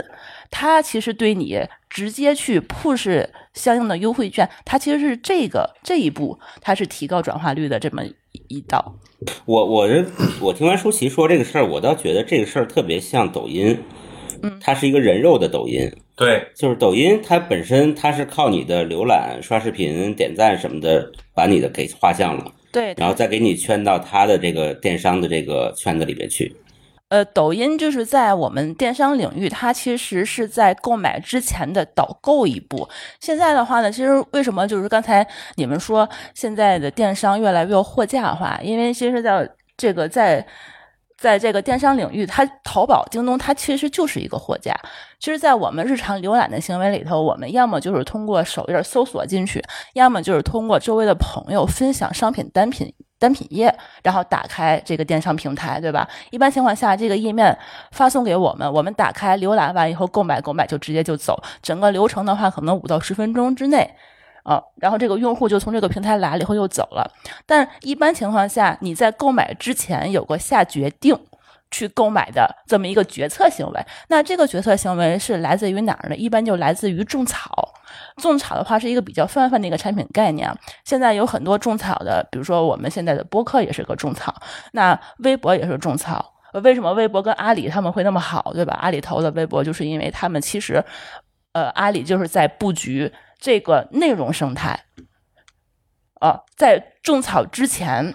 [0.51, 8.03] 它其实对你直接去 push 相应的优惠券，它其实是这个这一步，它是提高转化率的这么
[8.49, 8.97] 一道。
[9.45, 10.07] 我我这
[10.41, 13.79] 我听完舒淇说这个事儿，我倒觉得这个事儿特别像抖音，
[14.43, 26.55] 嗯它是一个人肉的抖音，对，就是抖音它本身它是靠你的浏览、刷视频、点赞什么的，把你的给画像了，对，然后再给你圈到它的这个电商的这个圈子里边去。
[27.09, 32.87] 呃，抖音就是在我们电商领域，它其实是在购买之前的导购一步。
[33.19, 38.61] 现在的话呢，其实为什么就是刚才你们说现在的电商越来越货架化？
[38.63, 40.47] 因为其实在这个在
[41.21, 44.75] 在这个电商领域，它淘宝、京东它其实就是一个货架。
[45.19, 52.93] 其实，在我们日常浏览的行为里头，我们要么就是通过首页搜索进去，要么就是通过周围的朋友分享商品单品。
[53.19, 56.09] 单品页，然后打开这个电商平台，对吧？
[56.31, 57.55] 一般情况下，这个页面
[57.91, 61.39] 发送给我们，我们打开浏览完以后购买，购买就直接就走。
[61.61, 63.95] 整个流程的话，可能五到十分钟之内，
[64.43, 67.11] 啊，然后这个用户就从这个平台来了以后又走了。
[67.47, 71.19] 但一般情况下，你在购买之前有个下决定。
[71.73, 76.17] 去购买的这么一个决策行为，那这个决策行为是来自于哪儿呢？
[76.17, 77.73] 一般就来自于种草。
[78.17, 80.53] 种草的话是一个比较泛泛的一个产品概念。
[80.85, 84.35] 现在有很多种草的，比如说我们现在的播客也是个种草，
[84.73, 86.35] 那微博也是种草。
[86.65, 88.77] 为什么微博跟阿里他们会那么好，对吧？
[88.83, 90.85] 阿里投的微博就是因为他们其实，
[91.53, 94.85] 呃，阿里就是在布局这个内容生态。
[96.21, 98.15] 啊，在种草之前。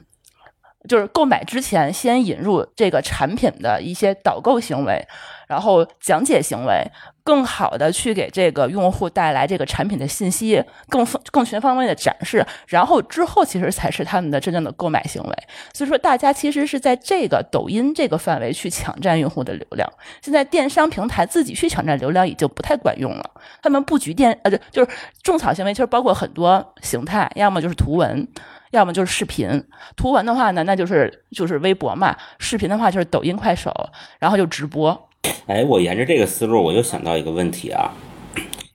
[0.87, 5.07] 就是购买之前，先引入这个产品的一些导购行为，
[5.47, 6.83] 然后讲解行为，
[7.23, 15.35] 更好的去给这个用户带来这个产品的信息，更更全方位的展示，然后之后其实才是他们的真正的购买行为。
[15.73, 19.91] 所以说，大家其实是在这个抖音这个范围去抢占用户的流量。
[20.21, 23.31] 现在电商平台自己去抢占流量已经不太管用了，
[23.61, 24.91] 他们布局电呃，就就是
[25.23, 28.27] 种草行为，其实包括很多形态，要么就是图文。
[28.71, 29.63] 要么就是视频，
[29.95, 33.71] 图文的话呢，那就是就是微博嘛；视频的话就是抖音、快手，
[34.19, 35.04] 然后就直播。
[35.47, 37.93] 哎，我沿着这个思路，我又想到一个问题啊。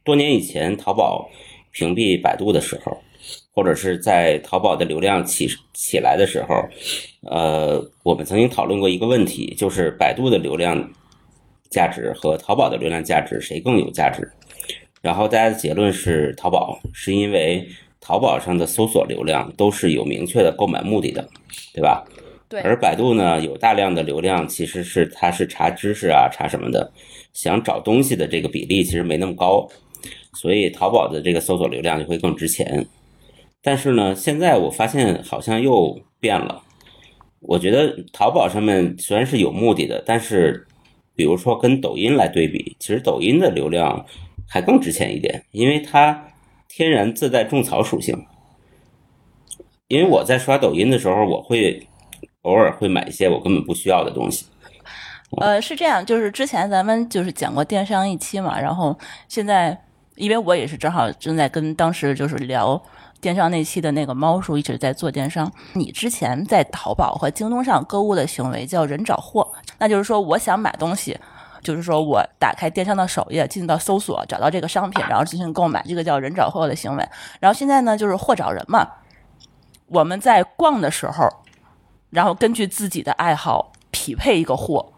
[0.04, 1.28] 多年以前，淘宝
[1.72, 2.96] 屏蔽百度的时候，
[3.52, 6.64] 或者是在淘宝的流量起起来的时候，
[7.22, 10.90] 呃，我们曾经讨论过一个问题，就是百度的流量
[11.70, 14.30] 价值和淘宝的流量价值谁更有价值？
[15.02, 17.68] 然后大家的结论是淘宝，是因为。
[18.02, 21.28] 淘宝上的搜索流量都是有明确的购买目的的，
[21.74, 22.02] 对吧？
[22.62, 26.92] 而百度呢，有大量的流量，其实是它是查知识啊，查什么的，
[27.32, 29.68] 想找东西的这个比例其实没那么高，
[30.34, 32.86] 所以淘宝的这个搜索流量就会更值钱。
[33.62, 36.62] 但是呢，现在我发现好像又变了。
[37.40, 40.66] 我觉得淘宝上面虽然是有目的的，但是
[41.14, 44.04] 比如说跟抖音来对比，其实抖音的流量
[44.48, 46.26] 还更值钱一点，因为它。
[46.72, 48.16] 天然自带种草属性，
[49.88, 51.84] 因为我在刷抖音的时候，我会
[52.42, 54.46] 偶尔会买一些我根本不需要的东西。
[55.40, 58.98] 呃，是这样，就是之前咱们就是讲过电商一期嘛，然后
[59.28, 59.80] 现在
[60.16, 62.82] 因为我也是正好正在跟当时就是聊
[63.20, 65.50] 电商那期的那个猫叔一直在做电商。
[65.74, 69.46] 你之前在淘宝和京东上购物的行为叫人找货，
[69.78, 71.18] 那就是说我想买东西。
[71.62, 77.06] 就是说我打开电商的首页，进到搜索，找到这个商品，然后进行购买，这个叫人找货的行为。
[77.38, 78.88] 然后现在呢，就是货找人嘛。
[79.88, 81.28] 我们在逛的时候，
[82.10, 84.92] 然后根据自己的爱好匹配一个货，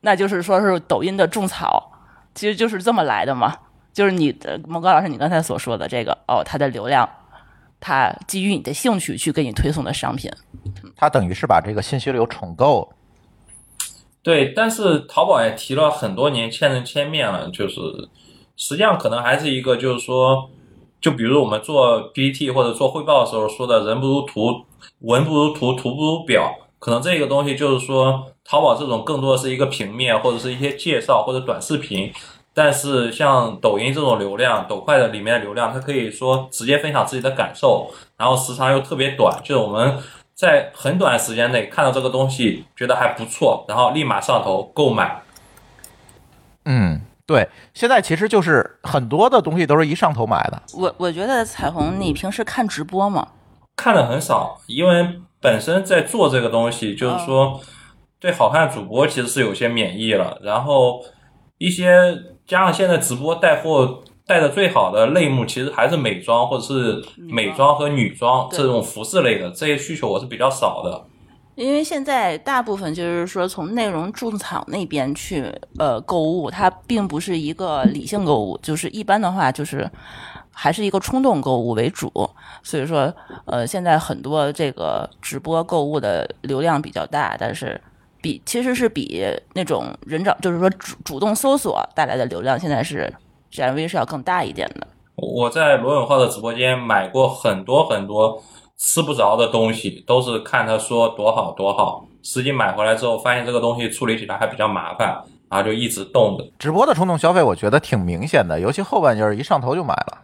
[0.00, 1.92] 那就是说是抖音的种草，
[2.34, 3.56] 其实就是这么来的嘛。
[3.92, 7.08] 就是你的某高老师，你刚才所说的这个哦，它的流量，
[7.80, 10.30] 它基于你的兴趣去给你推送的商品，
[10.96, 12.92] 它等于是把这个信息流重构。
[14.22, 17.80] 对，但是淘宝也提了很多年，千人千面了，就是
[18.56, 20.48] 实际上可能还是一个，就是说，
[21.00, 24.64] 就比如我们做 PPT 或者做汇报的时候说的“人不如图，
[25.00, 32.12] 文不如图，图不如表”，可能这个东西就是说，淘宝这种更多的是一个平面或者是一些介绍或者短视频，
[32.54, 39.98] 但是像抖音这种流量，抖快的里面的流量，它可以说直接分享自己的感受，然后时长又特别短，就是我们。
[40.32, 45.20] 在很短时间内看到这个东西，觉得还不错，然后立马上头购买。
[46.64, 50.62] 嗯，对，现在其实就是很多的东西都是一上头买的。
[50.72, 53.28] 我我觉得彩虹，你平时看直播吗？
[53.80, 57.58] 看的很少，因为本身在做这个东西，就是说
[58.20, 61.02] 对好看主播其实是有些免疫了，然后
[61.56, 62.16] 一些
[62.46, 64.02] 加上现在直播带货。
[64.26, 67.74] 带的最好的类目其实还是美妆或者是美妆。
[67.74, 71.04] 和女装这种服饰类的这些需求我是比较少的，
[71.56, 79.90] 因为现在大部分就是说从内容种草那边去呃购物，它并不是一个理性购物，就是一般的话就是
[80.60, 82.12] 还是一个冲动购物为主，
[82.62, 83.10] 所以说
[83.46, 87.80] 呃现在很多这个直播购物的流量比较大，但是
[88.20, 93.12] 比其实是比那种人找就是说主主动搜索带来的流量现在是。
[93.52, 94.86] GMV 是要更大一点的。
[95.16, 98.40] 我在罗永浩的直播间买过很多很多
[98.76, 106.48] 吃不着的东西，都是看他说多好多好，实际买回来之后发现这个东西处理起来还比较麻烦，然后就一直冻着。
[106.60, 110.18] 直播的冲动消费，我觉得挺明显的，尤其后半截儿一上头就买了。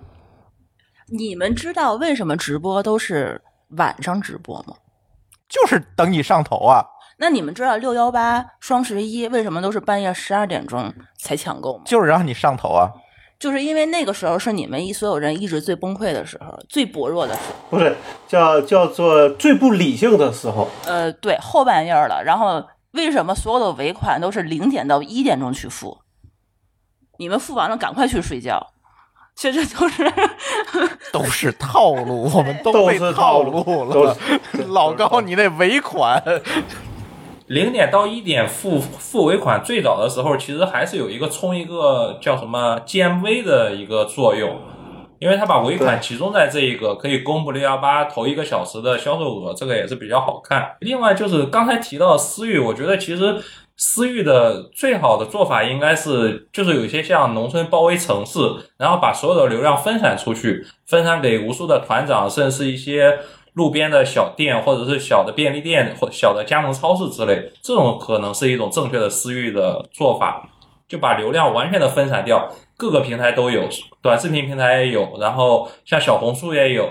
[1.08, 3.40] 你们知道为什么直播都是
[3.70, 4.74] 晚上直播吗？
[5.48, 6.84] 就是等你上头啊！
[7.18, 11.84] 那你们知道六幺八、双十一为什么都是半夜十二点钟才抢购吗？
[11.86, 12.90] 就是让你上头啊！
[13.38, 17.54] 就是因为那个时候是你们一所有人意志最崩溃的时候，最薄弱的时候。
[17.70, 17.94] 不是
[18.26, 20.68] 叫叫做最不理性的时候。
[20.86, 22.24] 呃，对，后半夜了。
[22.24, 25.98] 然后为什么所有的尾款都是零点到一点钟去付？
[27.18, 28.72] 你们付完了赶快去睡觉。
[29.36, 30.12] 其实都是
[31.12, 34.16] 都是套路，我们都被套路了。
[34.68, 36.22] 老高，你那尾款，
[37.46, 44.56] 零点到一点付付尾款，最早的时候其实还是有一个充一个叫什么 GMV 的一个作用，
[45.18, 50.76] 因为它把尾款集中在这一个可以公布六幺八头一个小时的销售额，这个也是比较好看。
[50.80, 53.36] 另外就是刚才提到的私域，我觉得其实
[53.76, 58.38] 私域的最好的做法应该是，就是有些像农村包围城市，
[58.78, 63.18] 然后把所有的流量分散出去，分散给无数的团长，甚至是一些。
[63.56, 70.46] 路边的小店，或者是小的便利店或小的加盟超市之类，这种可能是一种正确的私域的做法，
[70.86, 73.66] 就把流量完全的分散掉，各个平台都有，
[74.02, 76.86] 短视频平台也有，然后像小红书也有，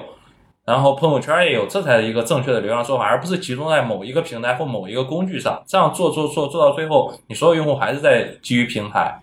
[0.65, 9.19] 然后朋友圈也有，这才是一个正确的流量做法，而不是集中在某一个平台或某一个工具上，这样做做做做到最后，你所有用户还是在基于平台。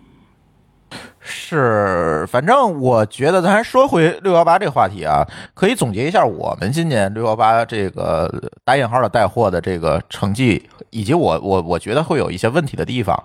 [1.25, 8.29] 是，反正我觉得，咱说回六幺八这个话题啊，可以总结一下我们今年六幺八这个
[8.65, 13.17] 打引号的带货的这个成绩，以及我我我觉得会有一些问题的地方。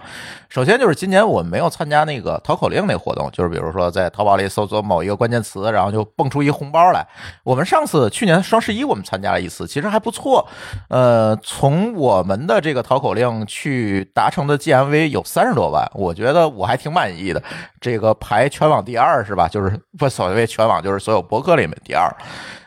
[0.49, 7.05] 首先就是今年我们没有参加那个淘口令那个活动，就是比如说在淘宝里搜索某一个关键词，然后就蹦出一红包来。
[7.43, 10.47] 我们上次去年双十一我们参加了一次，其实还不错。
[10.89, 17.43] 呃，从我们的这个淘口令去达成的 GMV 有三十多万，我觉得我还挺满意的。
[17.81, 19.49] 这个排全网第二是吧？
[19.49, 22.09] 就是不所谓全网，就是所有博客里面第二。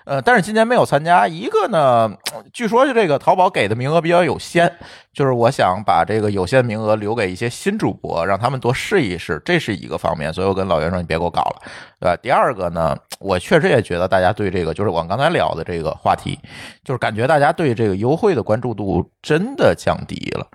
[0.03, 1.27] 呃，但是今年没有参加。
[1.27, 2.11] 一个呢，
[2.51, 4.69] 据说就这个淘宝给的名额比较有限，
[5.13, 10.33] 就是我想把这个有限名额留给一些新主播，让他们多试一试，这是一个方面。
[10.33, 11.61] 所以我跟老袁说，你别给我搞了，
[11.99, 12.17] 对吧？
[12.21, 16.37] 第二个呢，我确实也觉得大家对这个，就是我刚才聊的这个话题，
[16.83, 20.45] 就是感觉大家对这个优惠的关注度真的降低了。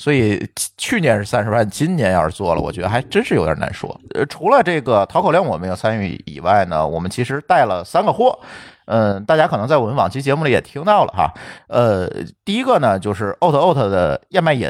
[0.00, 0.42] 所以
[0.78, 4.00] 去年是三十万，今年要是做了，我觉得还真是有点难说。
[4.14, 8.38] 呃，除了这个淘口令我没有参与以外呢，我们其实带了三个货。
[8.86, 11.30] 嗯，大家可能在我们往期节目里也听到了哈。
[11.68, 12.08] 呃，
[12.46, 14.66] 第一个呢就是 Out Out 的燕麦饮，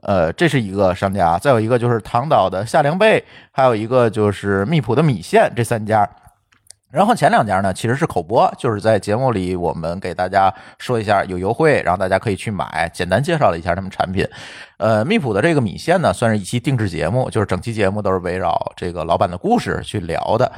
[0.00, 6.08] 呃，这是一个商家；再有一个就是唐岛的夏凉被，还有一个就是蜜普的米线，这三家。
[6.92, 14.28] 然后前两家呢，其实是口播，就是在节目里我们给大家说一下有优惠，然后大家可以去买，简单介绍了一下他们产品。
[14.76, 20.52] 呃，蜜普的这个米线呢，算是一期定制节目，就是整期节目都是围绕这个老板的故事去聊的。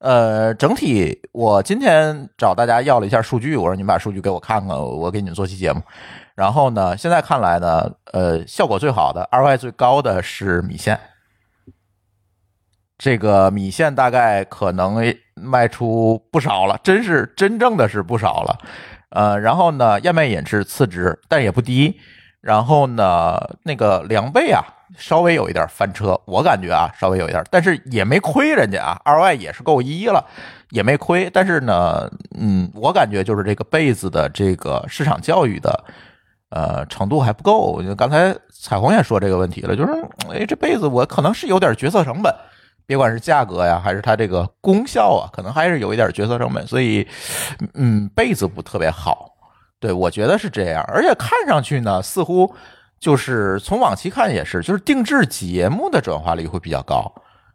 [0.00, 5.80] 呃，整体我今天找大家要了一下数据，我说你们把数据给我看看，我给你们做期节目。
[6.34, 11.00] 然后呢，现在看来呢，呃，效果最好的、ROI 最高的是米线。
[12.98, 14.96] 这个米线大概可能
[15.34, 18.58] 卖出不少了，真是真正的是不少了。
[19.10, 21.98] 呃，然后呢，燕麦饮是次之，但也不低。
[22.40, 24.62] 然后呢，那个凉被啊，
[24.96, 30.24] 稍微有一点翻车，我感觉啊，稍微有一点，但是也没亏人家啊，ROI 也是够一了，
[30.70, 31.30] 也没亏。
[31.32, 35.84] 但是呢，嗯，我感觉就是这个被子的这个市场教育的
[36.50, 37.82] 呃程度还不够。
[37.96, 39.92] 刚才彩虹也说这个问题了，就是
[40.30, 42.32] 哎，这被子我可能是有点决策成本。
[42.88, 47.06] 别管是价格呀，还是它这个功效啊，可能还是有一点决策成本，所以，
[47.74, 49.30] 嗯，被子不特别好。
[49.78, 52.50] 对我觉得是这样，而且看上去呢，似乎
[52.98, 57.12] 就是从往期看也是，就是定制节目的转化率会比较高，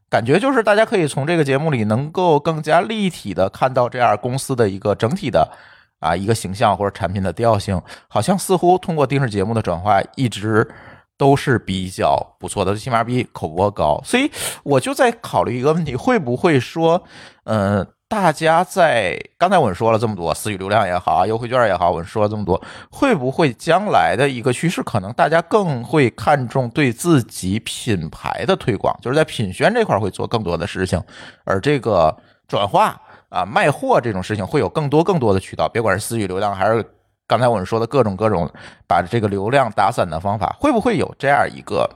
[0.07, 5.51] 感觉就是大家可以从这个节目里能够更加立体的看到这样公司的一个整体的
[5.99, 10.69] 啊一个形象或者产品的调性，好像似乎通过定制节目的转化一直。
[11.17, 14.29] 都是比较不错的，最起码比口播高，所以
[14.63, 17.03] 我就在考虑一个问题：会不会说，
[17.43, 22.61] 嗯，大家在刚才我们说了这么多，私域流量也好啊，优惠券也好，我们说了这么多，
[22.91, 31.01] 会不会将来的一个趋势，可能大家更会看重对自己品牌的推广，就是在品宣这块会做更多的事情，
[31.45, 32.15] 而这个
[32.47, 32.99] 转化
[33.29, 36.83] 啊、卖货这种事情会有更多更多的渠道，别管是私域流量还是。
[37.27, 38.49] 刚才我们说的各种各种
[38.87, 41.89] 把这个流量打散的方法，会不会有这样一个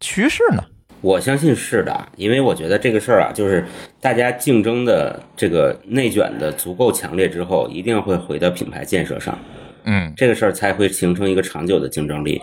[0.00, 0.62] 趋势呢？
[1.00, 3.64] 我相信是的，因为我觉得这个事儿啊，就是
[4.00, 9.38] 大家竞争的这个内卷的足够强烈之后，一定会回到品牌建设上，
[9.84, 12.40] 嗯这个事儿才会形成一个长久的竞争力。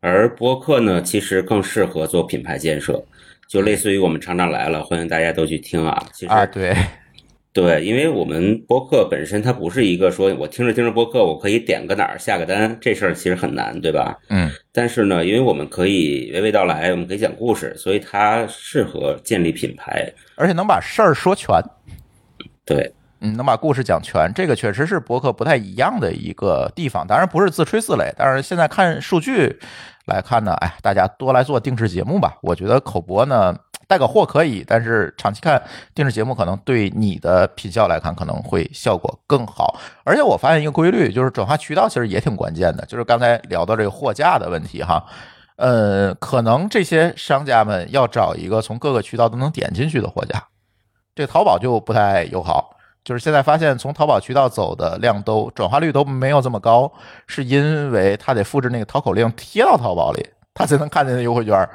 [0.00, 3.00] 而播客呢，其实更适合做品牌建设，
[3.48, 6.04] 就类似于我们厂长来了，欢迎大家都去听啊。
[6.12, 6.74] 其实啊，对，
[7.52, 14.18] 对，因为我们播客本身它不是一个说我听着听着播客，我可以点个哪儿下个单，这事儿其实很难，对吧？
[14.30, 20.10] 嗯但是呢，因为我们可以娓娓道来，我们可以讲故事，所以它适合建立品牌。
[20.36, 21.62] 而且能把事儿说全，
[22.64, 22.90] 对，
[23.20, 27.06] 嗯，能把故事讲全，这个确实是博客不太一样的一个地方。
[27.06, 29.54] 当然不是自吹自擂，但是现在看数据
[30.06, 32.38] 来看呢，哎，大家多来做定制节目吧。
[32.40, 33.54] 我觉得口播呢
[33.86, 35.62] 带个货可以，但是长期看
[35.94, 39.78] 定制节目可能对你的品效来看可能会效果更好。
[40.04, 45.04] 而且我发现一个规律，就是转化渠道其实也挺关键的，就是刚才聊到这个货架的问题哈。
[45.56, 50.42] 呃，可能这些商家们要找一个从各个渠道都能点进去的货架，
[51.14, 52.76] 这淘宝就不太友好。
[53.04, 56.90] 就是现在发现，从淘宝渠道走的量都转化率都没有这么高，
[57.26, 60.24] 是因为他得复制那个淘口令贴到淘宝里，
[60.54, 61.68] 他才能看见那优惠券。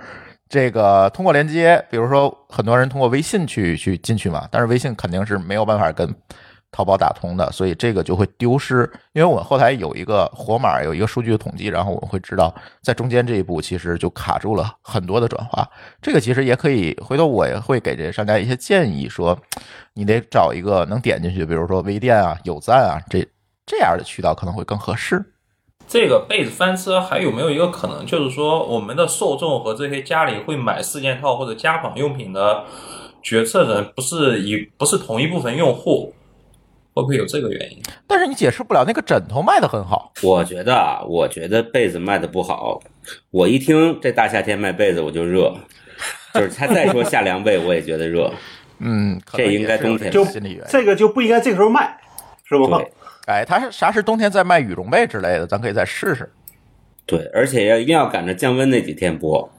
[0.49, 6.13] 这个通过连接，比如说很多人通过微信去去进去嘛，但是微信肯定是没有办法跟
[6.71, 8.89] 淘宝打通的，所以这个就会丢失。
[9.13, 15.67] 因为我后台有一个活码，有一个数据的统计，然后我们会知道在中间这一步其实就卡住了很多的转化。
[16.01, 19.37] 这个其实也可以，回头我也会给这些商家一些建议，说
[19.93, 23.25] 你得找一个能点进去，比如说微店啊、有赞啊这
[23.65, 25.23] 这样的渠道可能会更合适。
[25.88, 32.65] 这个被子翻车还有没有一个可能，就是说我们的受众和这些家里会买四件套或者家纺用品的
[33.23, 36.13] 决策人不是一不是同一部分用户，
[36.93, 37.81] 会不会有这个原因？
[38.05, 42.81] 但是你解释不了那个枕头卖的很好，我觉得啊，我觉得被子卖的不好，
[43.31, 45.53] 我一听这大夏天卖被子我就热，
[46.33, 48.29] 就是他再说夏凉被我也觉得热。
[48.79, 50.65] 嗯，这应该冬天这个就心理原因。
[50.69, 51.97] 这个就不应该这个时候卖，
[52.43, 52.67] 是不？
[52.67, 52.91] 对
[53.28, 56.30] 哎，他是啥时冬天再卖羽绒被之类的，咱可以再试试。
[57.05, 59.49] 对，而且要一定要赶着降温那几天播。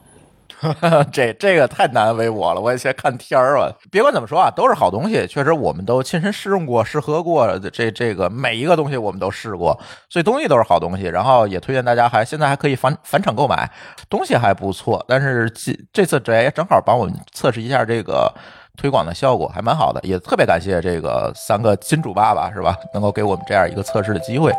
[1.13, 3.73] 这这个太难为我了，我也先看天儿吧。
[3.89, 11.05] 别管怎么说啊，都是好东西，确实我们都亲身试用过、试喝过，这这个每一个东西我们都试过，所以东西都是好东西。
[11.05, 13.71] 然后也推荐大家还现在还可以返返场购买，
[14.09, 15.03] 东西还不错。
[15.07, 18.33] 但是这这次这也正好帮我们测试一下这个
[18.79, 19.99] 推广的效果，还蛮好的。
[20.03, 24.53] 也特别感谢这个三个金主爸爸是吧，能够给我们这样一个测试的机会。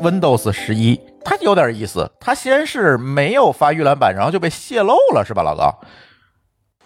[0.00, 2.08] Windows 十一，它有点意思。
[2.20, 5.74] 它先是没有发预览版，然后就被泄露了，是吧，老高？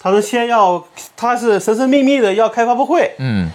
[0.01, 0.83] 他是先要，
[1.17, 3.51] 他是神神秘秘的要开发布会，嗯，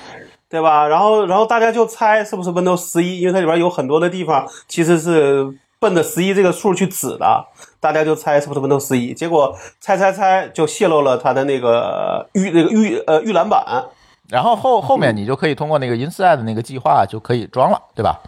[0.50, 0.86] 对吧？
[0.88, 5.48] 然后，然后大家就猜是不是 Windows 十一，因为它里边有很多的地方其实是
[5.80, 7.46] 奔着十一这个数去指的，
[7.84, 9.14] 大家就猜是不是 Windows 十一。
[9.14, 13.62] 结果猜猜猜就泄露了它的那个预那个预呃预览版。
[14.30, 18.22] 然后后后面你就可以通过那个 Inside 的那个计划就可以装了，对吧？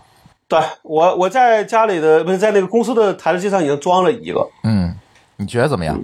[0.48, 4.48] 对我我在家里的不是在那个公司的台式机上已经装了一个。
[4.64, 4.94] 嗯，
[5.38, 6.00] 你觉得怎么样？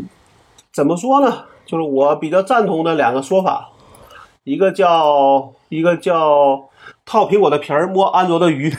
[0.74, 1.44] 怎么说呢？
[1.66, 3.70] 就是我比较赞同的两个说法，
[4.46, 6.70] 一个叫一个叫
[7.06, 8.74] 套苹果的皮儿摸安卓的鱼，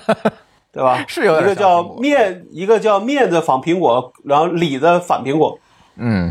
[0.76, 1.02] 对吧？
[1.08, 5.58] 是有一个叫面，一个叫面子仿苹果，然后里子反苹果。
[5.96, 6.30] 嗯，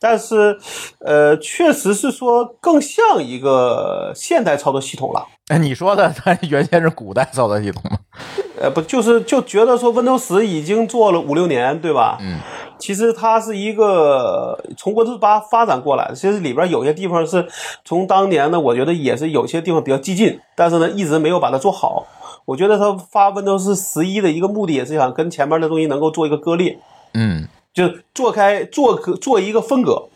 [0.00, 0.58] 但是，
[1.00, 5.26] 呃，确实是说更像一个现代操作系统了。
[5.48, 7.98] 哎，你说的它原先是古代操作系统吗？
[8.58, 12.16] 呃，不，就是就觉得说 Windows 十已经做了五六年，对吧？
[12.22, 12.38] 嗯，
[12.78, 17.46] 其实它是一个从 Windows 八发展过来的，其实里边有些地方是
[17.84, 22.06] 从当年呢，我觉得也是有些地方比较激进，但是呢，一直没有把它做好。
[22.44, 26.78] 我觉得他发 Windows 十一的一个目的也是想跟前面的东西能够做一个割裂，
[27.14, 27.84] 嗯，就
[28.14, 30.08] 做开做个做一个分隔，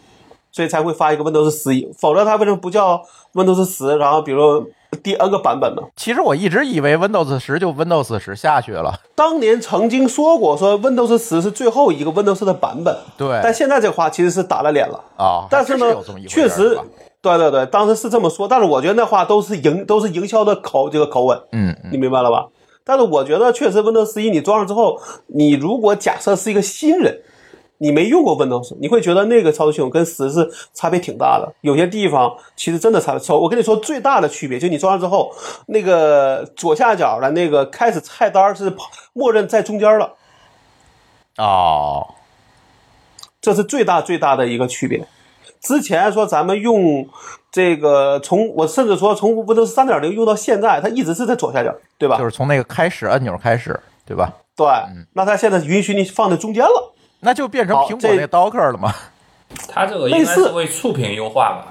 [0.51, 1.89] 所以才会发一个 Windows 十一。
[1.99, 3.03] 否则他为什么不叫
[3.35, 3.97] Windows 十？
[3.97, 4.66] 然后比如
[5.03, 5.83] 第 N 个版本呢？
[5.97, 9.01] 其实我一直以为 Windows 十就 Windows 十下去了。
[9.14, 15.01] 当年曾经说过，说 Windows 十是最后一个 Windows 的版本，对但现在这话其实是打了脸了。
[15.16, 15.87] 啊，但是呢
[16.29, 16.79] 确实
[17.25, 22.47] 对对对，当时是这么说，但是我觉得那话都是营都是营销的口这个口吻，嗯嗯你明白了吧？
[22.85, 27.22] 但是我觉得确实 Windows 十一你装上之后，你如果假设是一个新人，
[27.79, 33.37] 你没用过 Windows，你会觉得那个操作系统跟十是差别挺大的，有些地方其实真的差别。
[33.37, 35.33] 我跟你说，最大的区别就你装上之后，
[35.68, 38.70] 那个左下角的那个开始菜单是
[39.14, 40.12] 默认在中间了。
[41.39, 42.07] 哦，
[43.41, 45.07] 这是最大最大的一个区别。
[45.65, 47.09] 之前说咱们用
[47.51, 52.19] 这个从我甚至说从 Windows 三点零用到现在，它一直是在左下角，对吧？
[52.19, 53.81] 就是从那个开始按钮开始。
[54.07, 54.31] 对吧？
[54.55, 54.67] 对，
[55.15, 56.93] 那它现在允许你放在中间了。
[57.21, 58.93] 那就变成苹果那 Docker 了嘛？
[59.67, 61.69] 它这个应该是为触屏优化吧？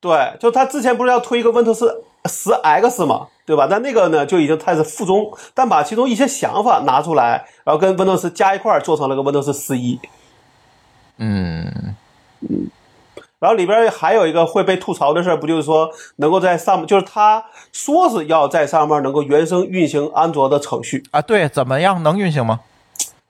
[0.00, 1.88] 对，就它之前不是要推一个 Windows
[2.24, 3.68] 十 X 嘛，对吧？
[3.70, 10.00] 但那个呢就已经开始附中，但把其中一些想法拿出来，然后跟 Windows 加一块儿做成了个 Windows 十一。
[11.18, 11.94] 嗯，
[13.38, 22.60] 然后里边还有一个会被吐槽的事儿，不就是说能够在上面，就是他说是要在上面能够原生运行安卓的程序，啊，对，怎么样能运行吗？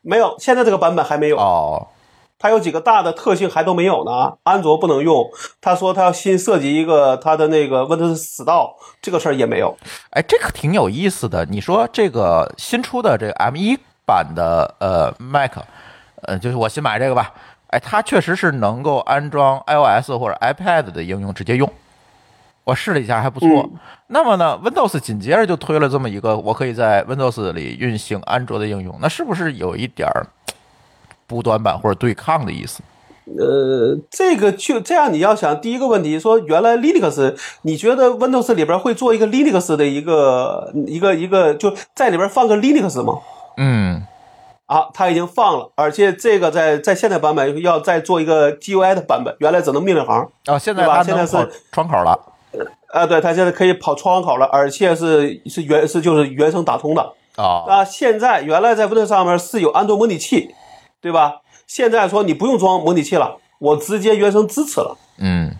[0.00, 1.36] 没有，现在这个版本还没有。
[1.36, 1.88] 哦，
[2.38, 5.28] 它有几个大的特性还都没有呢，安卓不能用。
[5.60, 9.76] 他说他要新设计一个他的那个 Windows Store，，这个事儿也没有。
[10.10, 11.44] 哎，这个挺有意思的。
[11.46, 15.58] 你说这个新出的这个 M 一版的呃 Mac，
[16.22, 17.34] 呃，就是我新买这个吧，
[17.68, 21.70] 哎，它确实是能够安装 iOS 或者 iPad 的应用直接用。
[22.64, 23.48] 我试了一下，还不错。
[23.48, 23.70] 嗯
[24.10, 30.26] 那么呢，Windows 紧接着就推了这么一个，我可以在 Windows 里运行安卓的应用，那是不是有一点儿
[31.26, 32.80] 补短板或者对抗的意思？
[33.38, 43.18] 呃，这个就这样，你要想第一个问题说，原来 Linux，你觉得 Windows 里边会做一个 Linux 的一个一个一个，就在里边放个 Linux 吗？
[43.58, 44.02] 嗯，
[44.68, 50.28] 啊，它已经放了，而且这个在在现在版本要再做一个 GUI 的版本，原来只能命令行。
[50.44, 52.18] 啊，现在现在是窗口了。
[52.92, 57.14] 啊，对，它现在可以跑窗口了，而且是是原是就是原生打通的。
[57.36, 60.54] 哦，啊，现在原来在 Windows 上面是有安卓模拟器，
[61.00, 61.40] 对吧？
[61.66, 64.96] 现在说你不用装模拟器了，我直接原生支持了。
[65.18, 65.54] 嗯，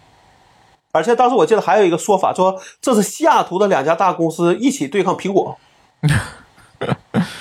[0.93, 5.59] 而且当时我记得还有一个说法，说这是西雅图的两家大公司一起对抗苹果。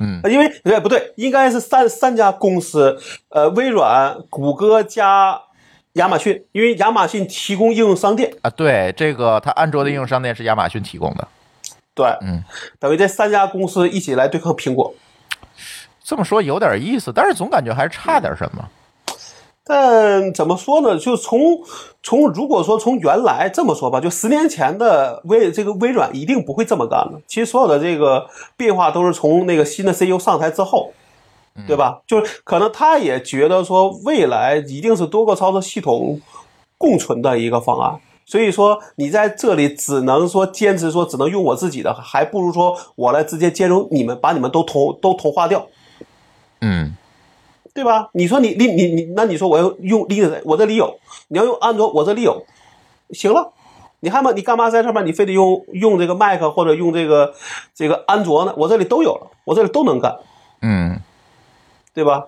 [0.00, 1.12] 嗯，因为对不对？
[1.16, 2.98] 应该是三三家公司，
[3.30, 5.40] 呃，微软、谷歌加
[5.94, 11.26] 亚马逊，因为亚马逊提供应用商店，啊，对，这个它安卓的应用商店是亚马逊提供的。
[11.94, 12.44] 对，嗯，
[12.78, 14.94] 等于这三家公司一起来对抗苹果。
[16.04, 18.68] 这么说有点意思，但是总感觉还是差点什么。
[19.68, 20.98] 但怎么说呢？
[20.98, 21.60] 就从
[22.02, 27.20] 从如果说从原来这么说吧，就十年前的微这个微软一定不会这么干的。
[27.26, 30.92] 其实所有的这个变化都是从那个新的 CEO 上台之后，
[31.66, 32.00] 对吧？
[32.06, 36.18] 就是可能他也觉得说未来一定是多个操作系统
[36.78, 38.00] 共存的一个方案。
[38.24, 45.66] 所以说你在这里只能说坚持说只能用我自己的，还不如说我来直接兼容你们，把你们都同都同化掉。
[46.60, 46.94] 嗯，
[47.74, 48.08] 对吧？
[48.12, 50.86] 你说你你你你，那你说我要用 Linux，我这里有；
[51.28, 52.44] 你要用安卓，我这里有，
[53.10, 53.52] 行了。
[54.00, 54.30] 你还嘛？
[54.30, 55.04] 你干嘛在上面？
[55.04, 57.34] 你非得用用这个 Mac 或者用这个
[57.74, 58.54] 这个安卓呢？
[58.56, 60.16] 我这里都有了，我这里都能干，
[60.62, 61.00] 嗯，
[61.92, 62.22] 对吧？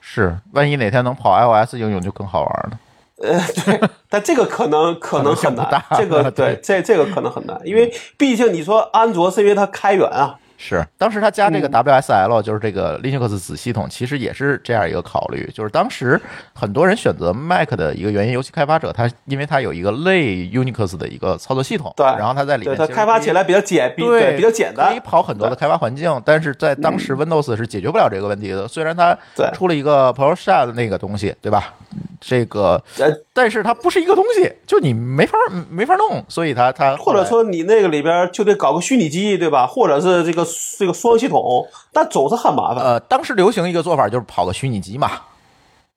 [0.00, 2.78] 是，万一哪天能跑 iOS 应用就更好玩了。
[3.22, 11.70] 呃，对，但这个可能 可能很难这个 对对，这这个可能很难，因为毕竟你说安卓是因为它开源啊，是，当时他加这个嗯。
[11.80, 16.20] WSL，、就是这个 Linux 子系统，其实也是这样一个考虑，就是当时
[16.52, 24.90] 很多人选择 Mac 的一个原因，尤其开发者他因为他有一个类 Unix 的一个操作系统，对然后他在里对它面其实可以开发起来比较简，比对比较简单。
[24.90, 28.68] 可以，跑很多的开发环境，但是在当时 Windows 是解决不了这个问题的。
[28.68, 29.16] 虽然它
[29.54, 31.72] 出了一个 PowerShell 的那个东西，对吧？
[32.20, 35.38] 这个，呃，但是它不是一个东西，就你没法
[35.70, 39.66] 没法弄，所以它它或者说你那个里边就得搞个虚拟机，对吧？
[39.66, 40.46] 或者是这个
[40.78, 42.84] 这个双系统，但总是很麻烦。
[42.84, 45.10] 呃，当时流行一个做法就是跑个虚拟机嘛，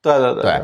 [0.01, 0.61] 对对对对，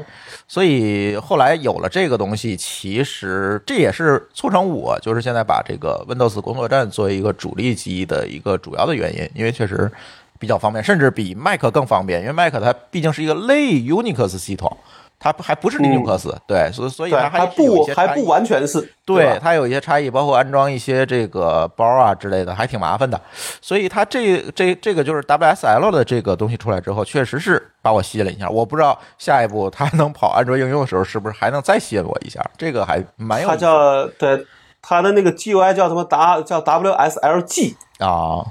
[0.47, 9.91] 所以后来有了这个东西，其实这也是促成我就是现在把这个 Windows 工作站作为一个主力机的一个主要的原因，因为确实
[10.39, 14.77] 比较方便，甚至比 Mac 更方便，因为 Mac 它毕竟是一个类 Unix 系统，
[15.19, 23.19] 它不还不是 Linux，、对，所所以它还不还不完全是，吧对它有一些差异，包括安装一些这个包啊之类的，还挺麻烦的。
[23.59, 28.49] 所以它这这这个就是 WSL 的这个东西出来之后，确实是把我吸引了一下。
[28.49, 32.41] 我不知道下一步它能跑安卓应用的时候，是不是还能再吸引我一下？
[32.57, 34.45] 这个还蛮有它叫对
[34.81, 38.47] 它的那个 GUI 叫什么 W 叫 WSLG，啊，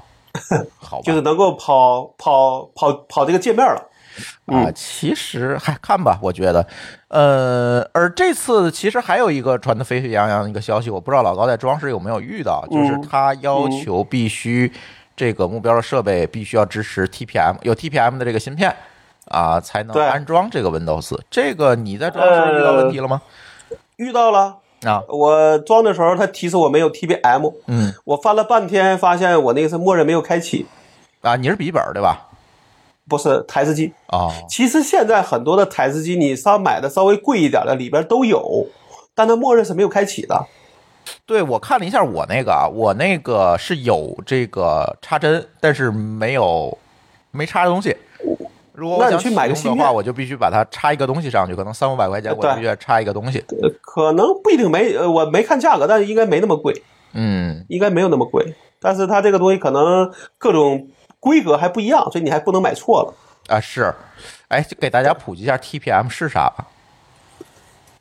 [0.77, 3.85] 好吧， 就是能够跑跑跑跑这个界面了。
[4.45, 4.73] 啊，嗯。
[4.75, 6.65] 其实还看吧，我觉得，
[7.07, 13.07] 呃，而这次其实还有一个传的沸沸扬扬的一个消息，我不知道老高在装时有没有遇到，就是嗯。
[13.09, 14.71] 他要求必须
[15.15, 18.75] 这个目标的设备必须要支持 TPM，有 TPM 的这个芯片
[19.25, 21.19] 啊，才能安装这个 Windows。
[21.29, 23.21] 这个你在装时遇到问题了吗？
[23.97, 27.93] 遇到了，啊，我装的时候他提示我没有 TPM，嗯。
[28.05, 30.65] 我翻了半天发现我那个是默认没有开启，
[31.21, 32.28] 啊，你是笔记本对吧？
[33.09, 33.91] 不是台式机。
[34.07, 38.67] 哦，其实现在很多的台式机，你稍买的稍微贵一点的里边都有，
[39.15, 40.45] 但它默认是没有开启的。
[41.25, 46.77] 对我看了一下我那个啊，我那个是有这个插针，但是没有
[47.31, 47.95] 没插东西。
[48.73, 53.43] 如果我想去买个芯片的话，我就必须把它插一个东西上去，可能三五百块钱，我对必须要插一个东西。
[53.61, 56.73] 呃可能不一定没，呃，我没看价格，但是应该没那么贵，
[57.13, 58.55] 嗯，应该没有那么贵。
[58.79, 60.87] 但是它这个东西可能各种
[61.19, 63.13] 规格还不一样，所以你还不能买错了。
[63.47, 63.93] 啊是，
[64.49, 66.67] 哎，就给大家普及一下 TPM 是啥吧。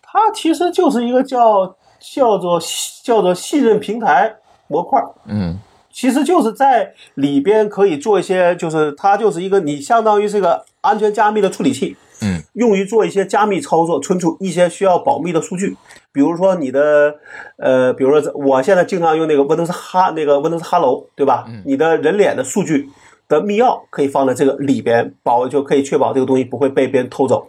[0.02, 2.60] 它其实就是一个叫叫做
[3.02, 5.58] 叫做信任平台模块，嗯
[5.90, 15.76] 其实就是在里边可以做一些，就是它就是一个你相当于是个安全加密的处理器，嗯，用于做一些加密操作，存储一些需要保密的数据，
[16.12, 17.16] 比如说你的
[17.56, 21.46] 呃，比如说我现在经常用那个 Windows 哈那个 Windows Hello，对吧？
[21.64, 22.88] 你的人脸的数据
[23.28, 27.48] 的密钥可以放在这个里边，保就可以确保这个东西不会被别人偷走。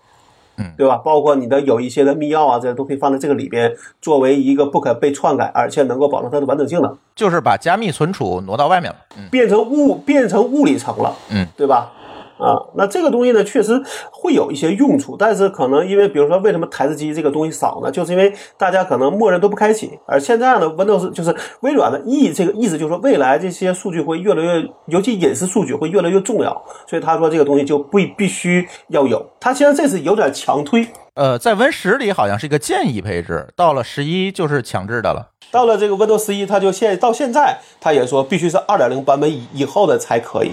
[0.62, 0.98] 嗯对吧？
[0.98, 6.98] 包括你的有一些的密钥啊，这些都可以放在这个里边，作为一个不可被篡改，而且能够保证它的完整性的。
[7.16, 8.98] 就是把加密存储挪到外面了。
[9.18, 11.94] 嗯变成物变成物理层了，嗯，对吧？
[12.40, 13.82] 啊，那这个东西呢，确实
[14.12, 17.92] 会有一些用处，但是可能因为，比如说，为什么台式机这个东西少呢？
[17.92, 29.26] 就是因为大家可能默认都不开启，而现在呢，Windows 就是微软的意这个意思就是说，未来这些数据会越来越，尤其隐私数据会越来越重要，所以他说这个东西就不必须要有。
[29.40, 35.32] 他现在这是有点强推，呃，在 Win 十里好像是一个建议配置，到了十一就是强制的了。
[35.52, 40.52] 到了这个 Windows 十一，它就现到现在，它也说必须是二点零版本以以后的才可以。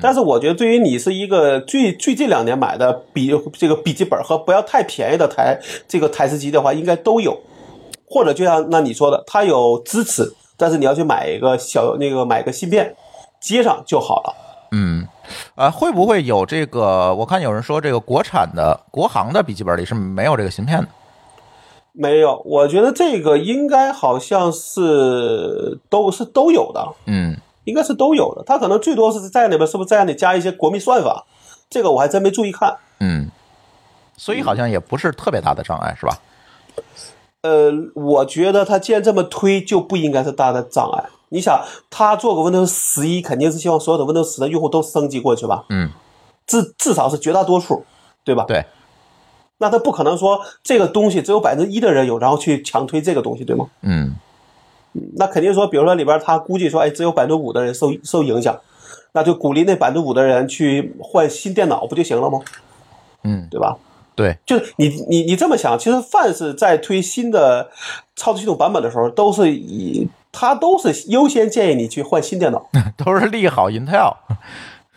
[0.00, 7.38] 但是我觉得，对于你是一个最最近两年买的笔这个笔记本和不要太便宜的台这个台式机的话，应该都有。
[8.10, 12.96] 或者就像那你说的，它有支持，但是你要去买一个小那个买个芯片
[13.38, 14.34] 接上就好了。
[14.72, 15.06] 嗯，
[15.54, 17.14] 啊，会不会有这个？
[17.14, 20.88] 我看有人说，这个国产的国行的笔记本里是没有这个芯片的。
[21.92, 26.86] 没有，我觉得这个应该好像是都是都有的。
[27.06, 28.42] 嗯，应该是都有的。
[28.46, 31.24] 它可能最多是在里边，是不是在那里加一些国密算法？
[31.68, 32.76] 这个我还真没注意看。
[33.00, 33.30] 嗯，
[34.16, 36.18] 所以好像也不是特别大的障碍，是吧？
[37.42, 41.04] 呃，我觉得它既然这么推，就不应该是大的障碍。
[41.30, 45.64] 你想，他做个 Windows 十一，肯定是希望所有的 Windows 十的用户都升级过去吧？
[45.68, 45.90] 嗯，
[46.46, 47.84] 至至少是绝大多数，
[48.24, 48.44] 对吧？
[48.48, 48.64] 对，
[49.58, 53.66] 那他不可能说这个东西只有百分之一的人有，然后去强推这个东西，对吗？
[53.82, 54.16] 嗯
[55.16, 58.58] 那肯定说，比如说里边他估计说，哎，只有百分之五的人受受影响，
[59.12, 62.40] 那就鼓励那百分之五的人去换新电脑不就行了吗？
[63.22, 63.76] 嗯，对吧？
[64.16, 67.70] 对，就是你你你这么想，其实凡是在推新的
[68.16, 72.68] 操作系统版本的时候，都是以它都是优先建议你去换新电脑。
[72.96, 74.14] 都是利好 Intel。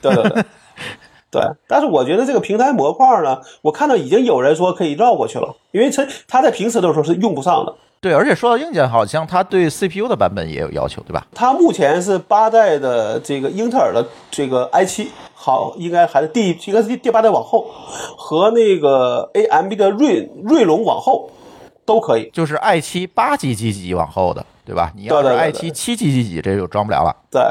[0.02, 0.44] 对对对
[1.32, 1.42] 对。
[1.68, 7.74] 但是我觉得这个平台模块呢，我看到已经有人说可以绕过去了，因为它它在平时的时候是用不上的。
[8.02, 11.28] 对，而且说到硬件，好像它对 CPU 的版本也有要求，对吧？
[11.36, 17.68] 它目前是八代的这个英特尔的这个 i 七好，应该还是第应该是第第八代往后，
[18.18, 21.30] 和那个 AMD 的锐锐龙往后
[21.86, 22.28] 都可以。
[22.34, 24.91] 就是 i 七八 G 几几往后的，对吧？
[24.95, 27.16] 你要是 i 对7七几几几，这就装不了了。
[27.30, 27.41] 对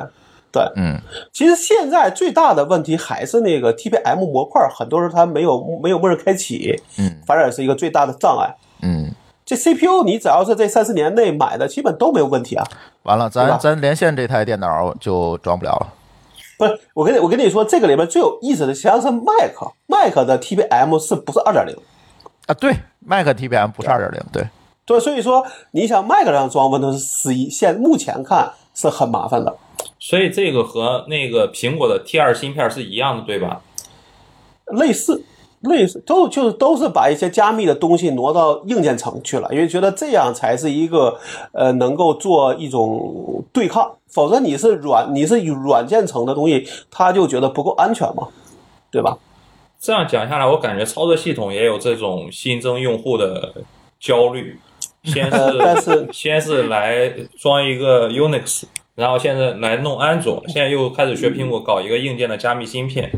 [0.53, 0.99] 对，嗯
[1.33, 8.55] 其实现在最大的问题还是那个 TPM 模块，很多时候它没有没有默认开启，嗯反而是一个最大的障碍。
[8.83, 9.13] 嗯，
[9.45, 12.65] 这 CPU 你只要是这三四年内买的，基本都没有问题啊。
[13.05, 15.95] 完了，咱咱连线这台电脑就装不了了。
[16.59, 21.75] 不是，我跟你我跟你说，这个里面最有意思的实际上是 Mac，Mac 的 TPM 是不是二点零？
[22.47, 22.75] 啊，对
[23.07, 24.47] ，Mac TPM 不是二点零，对，
[24.91, 29.57] 对，所以说你想 Mac 上装 Windows 十一，现目前看是很麻烦的。
[30.01, 33.63] 所以这个和那个苹果的 T 二芯片是一样的，对吧？
[34.67, 35.23] 类似，
[35.61, 41.17] 类似，都就是都是把一些加密的东西挪到硬件层去了，因为觉得这样才是一个
[41.53, 48.27] 呃能够做一种对抗，否则你是软你是软件层的东西，他就觉得不够安全嘛，
[48.91, 49.17] 对吧？
[49.79, 53.55] 这样讲下来，我感觉操作系统也有这种新增用户的
[54.01, 54.59] 焦虑。
[55.05, 63.11] 先呃但是是先是来装一个 Unix，然后现在来弄安卓，现在又开始学苹果搞一个硬件的加密芯片。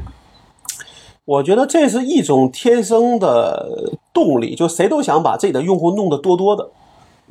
[1.24, 6.70] 我觉得这是一种天生的动力，就谁都想把自己的用户弄得多多的。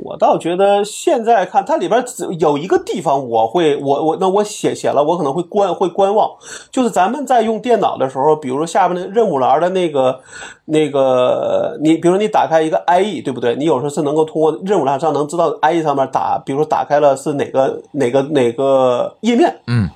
[0.04, 6.30] 我倒觉得现在看它里边只有一个地方，我会我我那我写写了，我可能会观会观望，
[6.72, 10.20] 就是咱们在用电脑的时候，比如说下面的任务栏的那个
[10.66, 13.56] 那个，你比如说你打开一个 IE，对不对？
[13.56, 19.89] 你有时候是能够通过任务栏上能知道 IE 上面打，比如说打开了是哪个哪个哪个页面，嗯，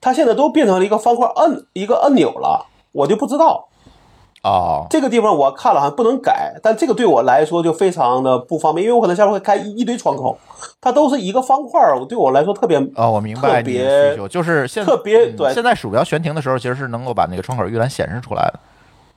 [0.00, 3.68] 它现在都变成了一个方块按一个按钮了，我就不知道。
[4.42, 10.36] 哦，这个地方我看了好像不能改，但这个对我来说就非常的不方便，因为我可能下边会开一一堆窗口，
[10.80, 15.52] 它都是一个方块儿，我对我来说特别哦，我明白特你的别需求，就是现特别对。
[15.52, 18.58] 嗯现在鼠标悬停的时候，其实是能够把那个窗口预览显示出来的。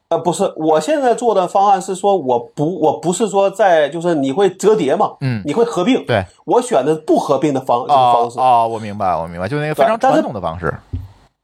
[0.09, 5.41] 呃，不是，我现在做的方案是说，我不，我不是说在，就是你会折叠嘛，嗯。
[5.43, 10.71] 你会合并，对，我选的不合并的方这个哦方式，哦，我明白，我明白，就那个非常传统的方式。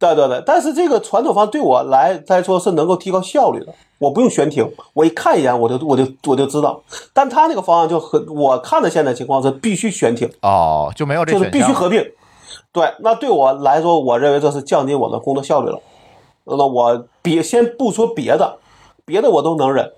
[0.02, 6.82] 对对对，但是这个传统方对我来来说是能够提高效率的，我不用悬停，我一看一眼我就我就我就知道，
[7.14, 12.04] 但他那个方案就和我看的现在情况是必须悬停，哦，就没有这就是必须合并，
[12.74, 15.80] 对，那对我来说，我认为这是降低我的工作效率了，
[16.46, 18.58] 那我别先不说别的，
[19.06, 19.92] 别的我都能忍，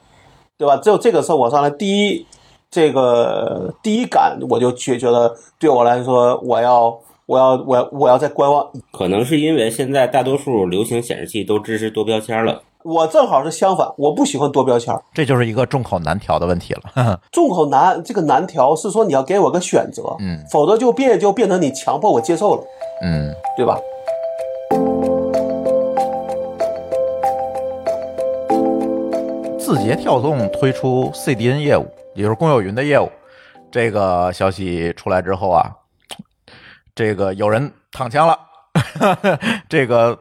[0.57, 0.75] 对吧？
[0.75, 2.27] 只有这个事我上来第一
[2.69, 8.69] 这个第一感，我就觉觉得对我来说，我要我要我要我要再观望。
[8.91, 12.61] 可能是因为现在大多数流行显示器都支持多标签了。
[12.83, 17.19] 我正好是相反，我不喜欢多标签儿，这就是一个众口难调的问题了。
[17.31, 22.63] 众口难这个难调是说你要给我个选择，嗯否则就变就变成你强迫我接受了，
[23.01, 23.79] 嗯，对吧？
[29.57, 33.09] 字节跳动推出 CDN 业务，也就是公有云的业务。
[33.71, 35.71] 这个消息出来之后啊，
[36.95, 38.39] 这个有人躺枪了。
[39.69, 40.19] 这个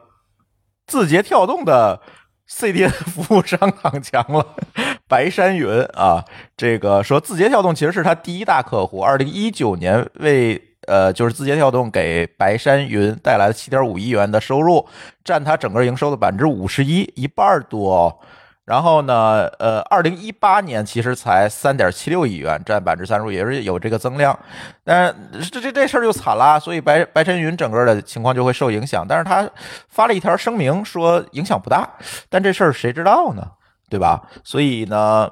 [0.87, 2.01] 字节跳动的
[2.49, 4.47] CDN 服务商躺枪了，
[5.09, 6.25] 白山云啊，
[6.57, 14.87] 这个说字节跳动其实是他第一大客户，二零一九年为呃就是字节跳动给白山云带来了七点五亿元的收入，
[15.25, 18.20] 占它整个营收的百分之五十一，一半多。
[18.65, 24.39] 然后呢，呃，二零一八年其实才三点七六亿元，占百分之三十五，也是有这个增量。
[24.85, 25.15] 但
[25.51, 29.05] 这这这事儿就惨啦，所以白白晨云整个的情况就会受影响。
[29.09, 29.49] 但是他
[29.89, 31.89] 发了一条声明说影响不大，
[32.29, 33.43] 但这事儿谁知道呢？
[33.91, 34.23] 对吧？
[34.45, 35.29] 所以呢，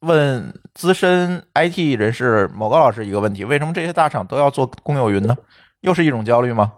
[0.00, 5.36] 问资深 IT 人士某高老师一个问题：为什么这些大厂都要做公有云呢？
[5.80, 6.72] 又是一种焦虑吗？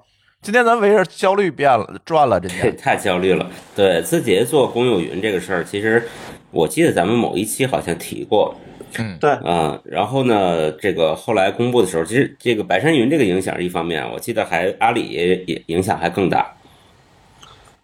[0.45, 3.51] 今天咱围着焦虑变了转了，这天太焦虑了。
[3.75, 6.07] 对，字节做公有云这个事儿，其实
[6.51, 8.55] 我记得咱们某一期好像提过，
[8.99, 16.55] 嗯对，啊、然后呢，这个后来公布的时候，其实这个白山云这个影响是一方面，我记得还阿里也影响还更大。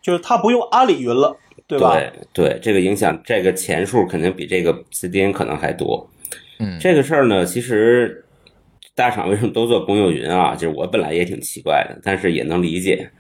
[0.02, 1.34] 就是他不用阿里云了，
[1.66, 1.94] 对吧？
[1.94, 2.12] 对
[2.50, 6.06] 对，这个影响这个钱数肯定比这个 CDN 可能还多。
[6.58, 8.22] 嗯这个事儿呢，其实
[9.00, 10.54] 大厂为什么都做公有云啊？
[10.54, 13.10] 就是我本来也挺奇怪的，但是也能理解。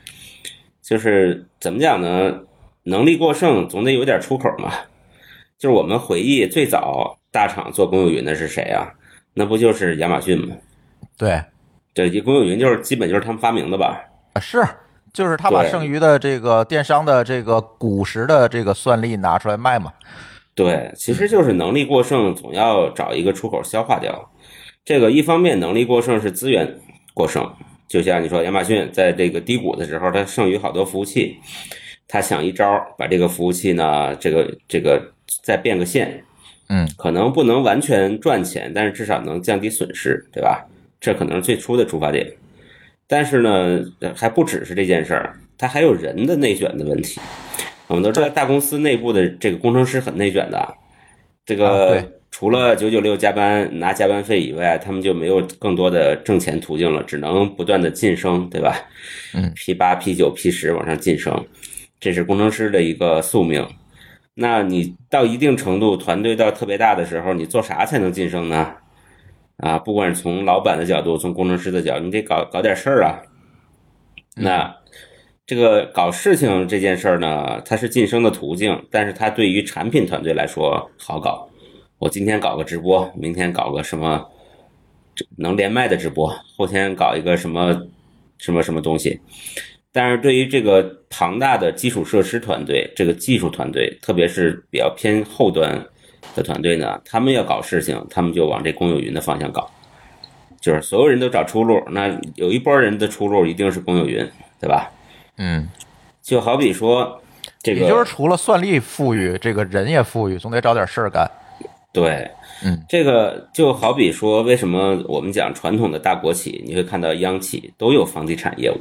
[0.82, 2.40] 就是怎么讲呢？
[2.82, 4.70] 能力过剩总得有点出口嘛。
[5.58, 8.92] 就是我们回忆最早大厂做公有云的是谁啊？
[9.32, 10.54] 那不就是亚马逊吗？
[11.16, 11.42] 对
[11.94, 14.04] 对，这公有云就是基本就是他们发明的吧？
[14.34, 14.62] 啊是。
[15.12, 19.92] 就是他把剩余的这个电商的这个古时的这个算力拿出来卖嘛，
[20.54, 24.29] 对，其实就是能力过剩，总要找一个出口消化掉。
[24.90, 26.80] 这个一方面能力过剩是资源
[27.14, 27.48] 过剩，
[27.86, 31.36] 就像你说亚马逊在这个低谷的时候，它剩余好多服务器，
[32.08, 32.66] 它想一招
[32.98, 35.00] 把这个服务器呢，这个这个
[35.44, 36.24] 再变个现，
[36.70, 40.66] 嗯，可能不能完全赚钱，但是至少能降低损失，对吧？
[41.00, 42.28] 这可能是最初的出发点。
[43.06, 43.84] 但是呢，
[44.16, 47.20] 还不只是这件事儿，它还有人的内卷的问题。
[47.86, 50.74] 我们都知道，大公司内部的这个工程师很内卷的，
[51.46, 58.76] 这啊个对除了九九六加班拿加班费以外，他们就没有更多的挣钱途径了，只能不断的晋升，对吧？
[59.34, 61.44] 嗯，P 八、P 九、P 十往上晋升，
[61.98, 63.66] 这是工程师的一个宿命。
[64.34, 68.74] 那你到一定程度，团队到特别大的时候，你做啥才能晋升呢？
[69.56, 73.20] 啊，不管是从老板的角度，从工程师的角度，你得搞搞点事儿啊。
[74.36, 74.74] 那
[75.44, 81.49] 这个搞事情这件事儿呢，它是晋升的途径，但是它对于产品团队来说好搞。
[82.00, 84.26] 我今天搞个直播，明天搞个什么
[85.36, 87.78] 能连麦的直播，后天搞一个什么
[88.38, 89.20] 什么什么东西。
[89.92, 95.78] 但是对于这个庞大的基础设施团队，这个技术团队，特别是比较偏后端
[96.34, 99.70] 的团队呢，他们要搞事情，他们就往这公有云的方向搞，
[100.58, 101.82] 就是所有人都找出路。
[101.90, 104.26] 那有一波人的出路一定是公有云，
[104.58, 104.90] 对吧？
[105.36, 105.68] 嗯，
[106.22, 107.20] 就好比说，
[107.62, 111.30] 这个也就是除了算力富裕，这个人也富裕，总得找点事儿干。
[111.92, 112.30] 对，
[112.64, 118.76] 嗯，这个就好比说，为什么我们讲传统的大国企，你会看到央企都有房地产业务，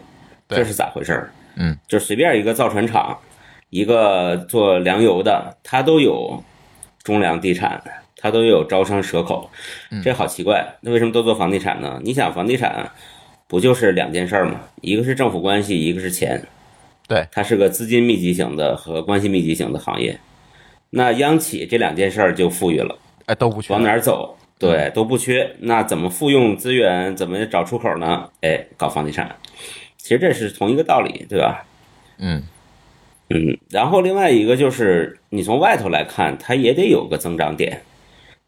[0.47, 1.31] 这是咋回事儿？
[1.55, 3.17] 嗯，就随便一个造船厂，
[3.71, 6.43] 一个做粮油的，它都有
[7.01, 7.81] 中粮地产，
[8.15, 9.49] 它都有招商蛇口，
[9.89, 10.75] 嗯这好奇怪。
[10.81, 11.99] 那为什么都做房地产呢？
[12.03, 12.91] 你想，房地产
[13.47, 14.61] 不就是两件事儿吗？
[14.81, 16.39] 一个是政府关系，一个是钱。
[17.07, 20.19] 对，它是个资金密集型的和关系密集型的行业。
[20.91, 24.35] 那央企这两件事儿就富裕了，哎，都不缺往哪儿走？
[24.57, 25.55] 对，都不缺。
[25.59, 27.15] 那怎么复用资源？
[27.15, 28.29] 怎么找出口呢？
[28.41, 29.33] 哎，搞房地产，
[29.97, 31.65] 其实这是同一个道理，对吧？
[32.17, 32.43] 嗯
[33.29, 37.81] 嗯，然后另外一个就是你从外头来看，它也得有个增长点。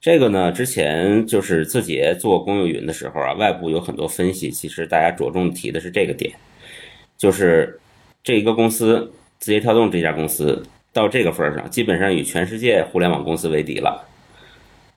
[0.01, 6.33] 这个呢，之前就是字节做公有云的时候啊，外部有很多分析，其实大家着重提的是这个点，
[7.17, 7.79] 就是
[8.23, 10.61] 这一个公司字节跳动这家公司
[10.93, 14.07] 到这个份儿上，基本上与全世界互联网公司为敌了，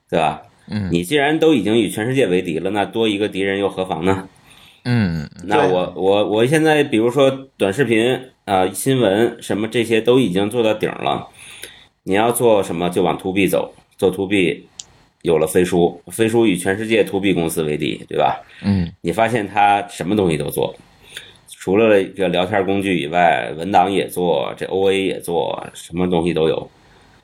[0.09, 0.41] 对吧？
[0.67, 4.27] 嗯你既然都已经与全世界为敌了，那多一个敌人又何妨呢？
[4.83, 11.27] 嗯那我我我现在比如说短视频啊、新闻什么这些都已经做到顶了，
[12.03, 14.67] 你要做什么就往 to B 走，做 to B
[15.21, 18.43] 有了飞书，飞书与全世界 to B 公司为敌，对吧？
[18.63, 20.75] 嗯你发现它什么东西都做，
[21.65, 26.69] 除了这个聊天工具以外，文档也做，这 OA 也做，什么东西都有。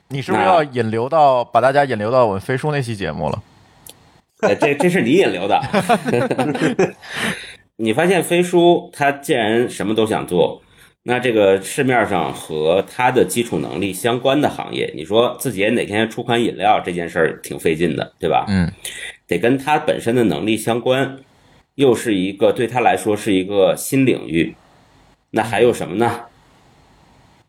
[0.08, 3.40] 你是不是要引流到把大家引流到我们飞书那期节目了？
[4.40, 5.62] 哎，这这是你引流的。
[7.78, 10.60] 你发现飞书它既然什么都想做，
[11.04, 18.46] 那这个市面上和它的基础能力相关的行业，你说自己哪天出款饮料这件事儿挺费劲的，对吧？
[18.48, 18.68] 嗯
[19.28, 21.20] 得跟它本身的能力相关，
[21.74, 24.54] 又是一个对他来说是一个新领域。
[25.30, 26.20] 那还有什么呢？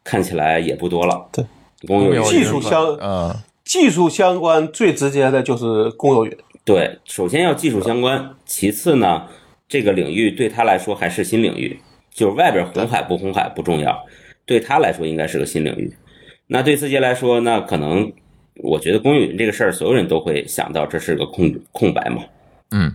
[0.03, 1.29] 看起来也不多了。
[1.31, 1.45] 对，
[1.87, 6.37] 公有云技术相嗯技术相关最直接的就是公有云。
[6.65, 9.27] 对，首先要技术相关，其次呢，
[9.67, 11.79] 这个领域对他来说还是新领域，
[12.13, 14.05] 就是外边红海不红海不重要，
[14.45, 15.93] 对他来说应该是个新领域。
[16.47, 18.11] 那对字节来说，那可能
[18.55, 22.23] 我觉得公有云这个事儿，所有人都会想到这是个空空白嘛。
[22.71, 22.93] 嗯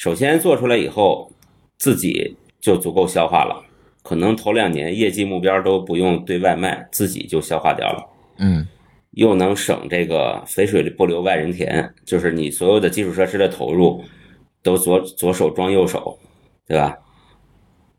[0.00, 1.30] 首先做出来以后，
[1.76, 3.62] 自己就足够消化了，
[4.02, 8.06] 可能头两年业绩目标都不用对外卖，自己就消化掉了。
[8.38, 8.66] 嗯
[9.10, 14.02] 又能省这个肥水不流外人田，就是你所有的基础设施的投入
[14.62, 16.18] 都左左手装右手，
[16.66, 16.96] 对吧？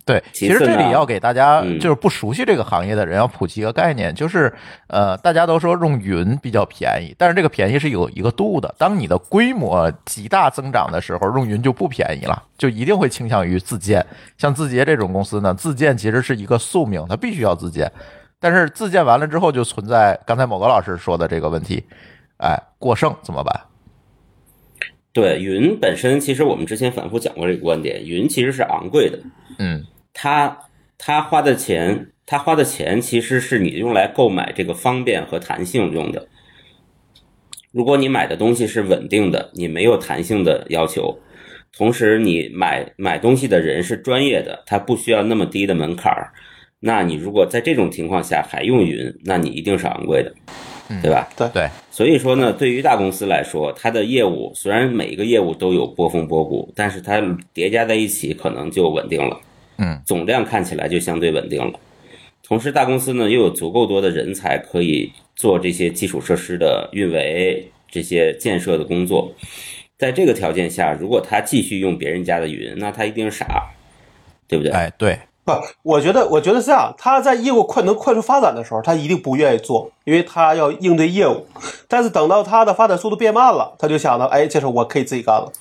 [0.03, 4.51] 对，其实这里要给大家嗯就是不熟悉这个行业的人要普及一个概念，就是
[4.87, 8.73] 呃，大家都说用云比较便宜，但是这个便宜是有一个度的。
[8.77, 14.05] 当你的规模极大增长的时候，用云就不便宜了，就一定会倾向于自建。
[14.37, 17.91] 像字节这种公司呢，自建其实是一个宿命，它必须要自建。
[18.39, 21.83] 但是自建完了之后，就存在刚才某个老师说的这个问题，
[22.37, 23.61] 哎，过剩怎么办？
[25.13, 29.19] 对，云本身其实我们之前反复讲过这个观点，云其实是昂贵的，
[29.59, 29.85] 嗯。
[30.13, 30.57] 它
[30.97, 36.27] 它花的钱，它花的钱其实是你用来购买这个方便和弹性用的。
[37.71, 41.17] 如果你买的东西是稳定的，你没有弹性的要求，
[41.77, 46.33] 同时你买买东西的人是专业的，他不需要那么低的门槛儿，
[46.81, 50.35] 那你如果在这种情况下还用云，那你一定是昂贵的，
[51.01, 51.29] 对吧？
[51.53, 57.21] 对，所以说呢，对于大公司来说，它的业务虽然每一个业务都有波峰波谷，但是它
[57.53, 59.39] 叠加在一起可能就稳定了。
[59.77, 61.79] 嗯，总量看起来就相对稳定了。
[62.43, 69.33] 同时，大公司呢又有足够多的人才可以做这些基础设施的运维、这些建设的工作。
[69.97, 73.71] 在这个条件下，如果他继续用别人家的云，那他一定是傻，
[74.47, 74.73] 对不对？
[74.73, 76.93] 哎对，不，我觉得，我觉得是这样。
[76.97, 81.47] 他在业务快能快速发展的时候，他一定不愿意做，因为他要应对业务。
[81.87, 85.51] 但是等到他的发展速度变慢了，他就想到，哎，这事我可以自己干了。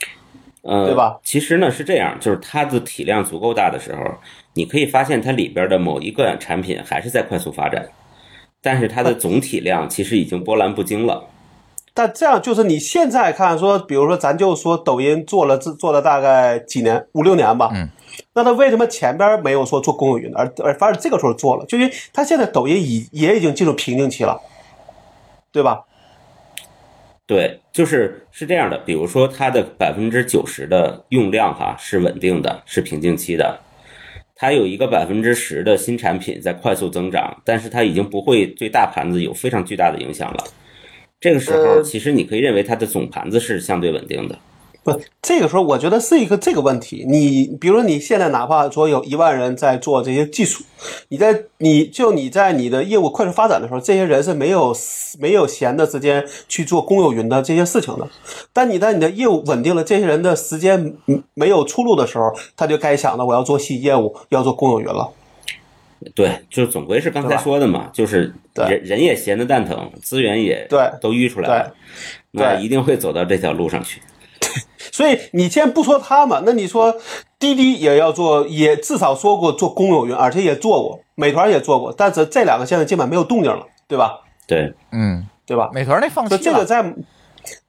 [0.63, 1.19] 呃，对吧？
[1.25, 4.03] 其实呢是这样，就是它的体量足够大的时候，
[4.53, 7.89] 你可以发现它里边的某一个产品还是在快速发展，
[8.61, 11.25] 但是它的总体量其实已经波澜不惊了。
[11.93, 17.71] 但这样就是你现在看说，比如说咱就说抖音做了做了大概几年，五六年吧。
[17.75, 17.89] 嗯。
[18.35, 21.65] 那他为什么前边没有说做公有云，而而反而这个时候做了？
[21.67, 24.41] 就因为他现在抖音已也已经进入瓶颈期了，
[25.53, 25.85] 对吧？
[27.27, 33.61] 对，就是是这样的，比如说它的百分之九十的用量哈是稳定的，是瓶颈期的，
[34.35, 40.45] 它有一个百分之十的新产品在快速增长，但是它已经不会对大盘子有非常巨大的影响了。
[41.21, 44.39] 这个时候，呃其实你可以认为它的总盘子是相对稳定的。
[44.83, 47.05] 不，这个时候我觉得是一个这个问题。
[47.07, 50.65] 你比如说你现在哪怕说有一万人在做这些技术，
[51.09, 54.75] 你在你就你在你的业务快速发展的时候，这些人是没有
[55.19, 58.09] 没有闲的时间去做公有云的这些事情的。
[58.55, 65.13] 但你在你的业务稳定了，这些人的时间嗯没有出路的时候，他就该想到我要做新业务，要做公有云了。
[66.15, 71.75] 对，就是总归是刚才说的嘛，就是人人也闲得蛋疼，资源也对都淤出来了，
[72.33, 74.01] 对那一定会走到这条路上去。
[74.93, 76.97] 所以你先不说他们，那你说
[77.39, 84.21] 滴滴也要做，也至少说过做公有云，而且也做过，美团也做过，但是这两个现在基本没有动静了，对吧？
[84.47, 85.71] 对，嗯对吧？
[85.73, 86.83] 美团那放弃了，这个在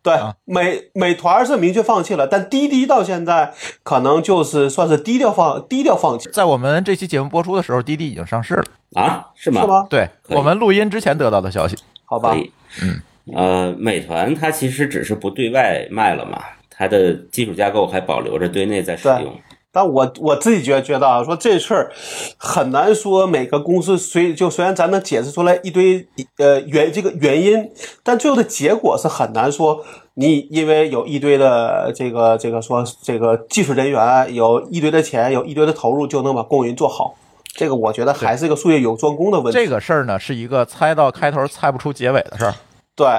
[0.03, 3.53] 对啊美美团是明确放弃了，但滴滴到现在
[3.83, 8.63] 可能就是算是低调放低调放弃，在我们这期节目播出的时候，滴滴已经上市了。
[8.95, 9.61] 啊，是吗？
[9.61, 9.87] 是吗？
[9.89, 12.35] 对我们录音之前得到的消息，好吧
[12.81, 13.01] 嗯，
[13.35, 19.33] 呃，美团它其实只是不对外卖了嘛，它的基础架构还保留着对内在使用。
[19.71, 21.91] 但我我自己觉觉得啊，说这事儿
[22.37, 26.07] 很难说每个公司虽就虽然咱能解释出来一堆
[26.37, 27.71] 呃原这个原因，
[28.03, 29.83] 但最后的结果是很难说。
[30.15, 37.15] 你因为有一堆的这个这个说这个技术人员，有一堆的钱，有一堆的投入，就能把公云做好。
[37.53, 39.57] 这个我觉得还是一个术业有专攻的问题。
[39.57, 42.53] 这个事儿呢是一个猜到开头猜不出结尾的事儿。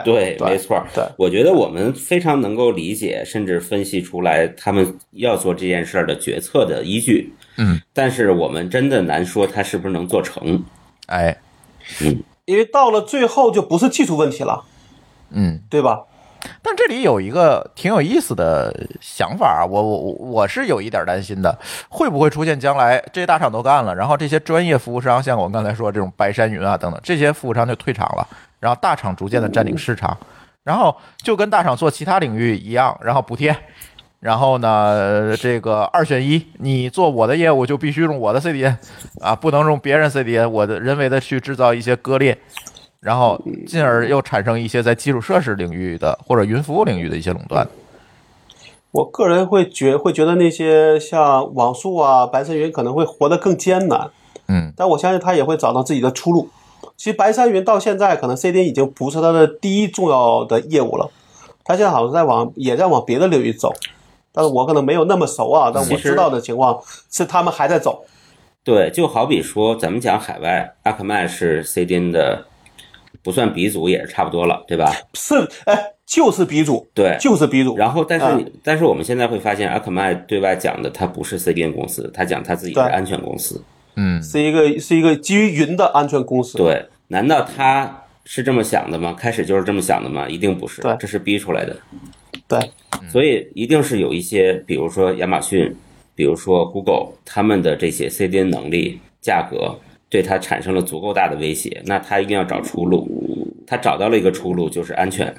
[0.04, 0.82] 对对，没错。
[0.94, 7.32] 对，我觉得我们非常能够理解，甚至分析出来他们要做这件事儿的决策的依据。
[7.58, 10.64] 嗯，但是我们真的难说他是不是能做成。
[11.06, 11.36] 哎，
[12.46, 14.64] 因为到了最后就不是技术问题了，
[15.30, 16.04] 嗯，对吧？
[16.60, 21.56] 但这里有一个挺有意思的想法啊，我我我我是有一点担心的，
[21.88, 28.26] 会不会出现将来这些大厂都干了，然后这些专业服务商，像我刚才说这种白山云啊等等，这些服务商就退场了，
[28.62, 30.16] 然后大厂逐渐的占领市场，
[30.62, 33.54] 然后就跟大厂做其他领域一样，然后补贴。
[34.20, 38.76] 然后呢，这个二选一，你做我的业务就必须用我的 CDN
[39.20, 42.38] 啊，不能用别人 CDN，我的人为的去制造一些割裂，
[43.00, 47.66] 然后进而又产生一些在基础设施领域的或者云服务领域的一些垄断。
[48.92, 54.08] 我个人会觉会觉得那些像网速啊、白色云可能会活得更艰难，
[54.46, 56.48] 嗯，但我相信他也会找到自己的出路。
[56.96, 61.10] 其实白山云到现在可能 CDN 已经不是它的第一重要的业务了，
[61.64, 63.72] 它现在好像在往也在往别的领域走，
[64.32, 66.80] 但是我可能没有那么熟啊，但我知道的情况
[67.10, 68.04] 是他们还在走。
[68.64, 72.46] 对，就好比说咱们讲海外，阿克曼是 CDN 的，
[73.20, 74.92] 不算鼻祖也是差不多了，对吧？
[75.14, 75.34] 是，
[75.64, 77.16] 哎，就是鼻祖，对。
[77.18, 77.76] 就是鼻祖。
[77.76, 83.60] 然后，但是但是我们现在会发现，阿克曼对外讲的他不是 CDN 公司，他讲他自己是安全公司。
[83.96, 86.58] 嗯，是一个是一个基于云的安全公司。
[86.58, 89.12] 对，难道他是这么想的吗？
[89.12, 90.28] 开始就是这么想的吗？
[90.28, 91.76] 一定不是对，这是逼出来的。
[92.48, 92.58] 对，
[93.08, 95.74] 所以一定是有一些，比如说亚马逊，
[96.14, 99.78] 比如说 Google，他们的这些 CDN 能力、价格
[100.08, 103.08] 对它产生了足够大的威胁，那他一定要找出路。
[103.66, 105.34] 他找到了一个出路，就是安全，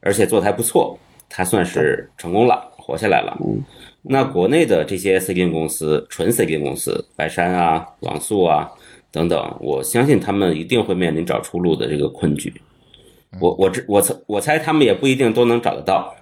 [0.00, 0.98] 而且做的还不错，
[1.28, 3.34] 他算是成功了，活下来了。
[4.02, 8.70] 那国内的这些 CDN 公司，纯 CDN 公司，白山啊、网速啊
[9.12, 12.52] 等等，我相信他们一定会面临找出路的这个困局。
[13.40, 16.14] 我我这我猜我猜他们也不一定都能找得到。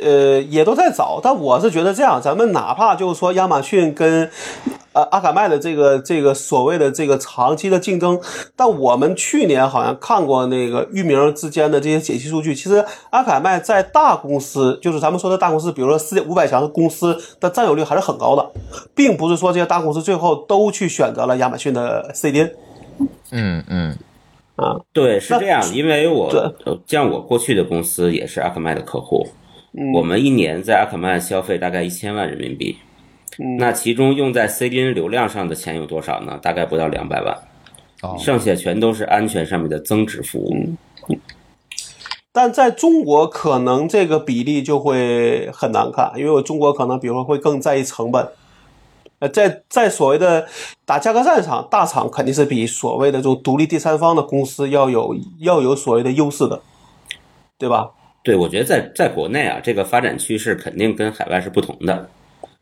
[0.00, 4.30] 呃，也都在找，但我是觉得这样，咱们哪怕就是说亚马逊跟
[4.92, 8.20] 呃阿卡麦的这个这个所谓的这个长期的竞争，
[8.56, 18.50] 但我们去年好像看过那个域名之间的这些解析数据，其实阿卡麦在大公司，就是咱们说的大公司，比如说世界五百强的公司的占有率还是很高的，
[18.94, 22.50] 并不是说这些大公司最后都去选择了亚马逊的 CDN
[23.30, 23.98] 嗯嗯。
[24.54, 26.30] 啊，对，是这样，因为我
[26.86, 29.26] 像我过去的公司也是阿克麦的客户，
[29.72, 32.76] 嗯我们一年在阿克曼消费大概一千万人民币，
[33.38, 36.38] 嗯那其中用在 CDN 流量上的钱有多少呢？
[36.42, 37.36] 大概不到两百万，
[38.02, 40.76] 哦剩下全都是安全上面的增值服务。
[42.34, 48.28] 但在中国可能这个比例就会很难看，因为我中国可能比如说会更在意成本。
[49.18, 50.48] 呃，在在所谓的
[50.84, 56.60] 打价格战上，大厂肯定是比所谓的这种独立第三方的公司要有要有所谓的优势的，
[57.56, 57.90] 对吧？
[58.22, 62.08] 对，我觉得在在国内啊，这个发展趋势肯定跟海外是不同的。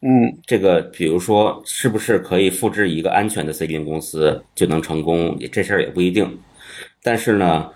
[0.02, 5.36] 嗯，这个比如说，是不是可以复制一个安全的 CDN 公司就能成功？
[5.38, 6.38] 也这事儿也不一定。
[7.02, 7.68] 但是呢，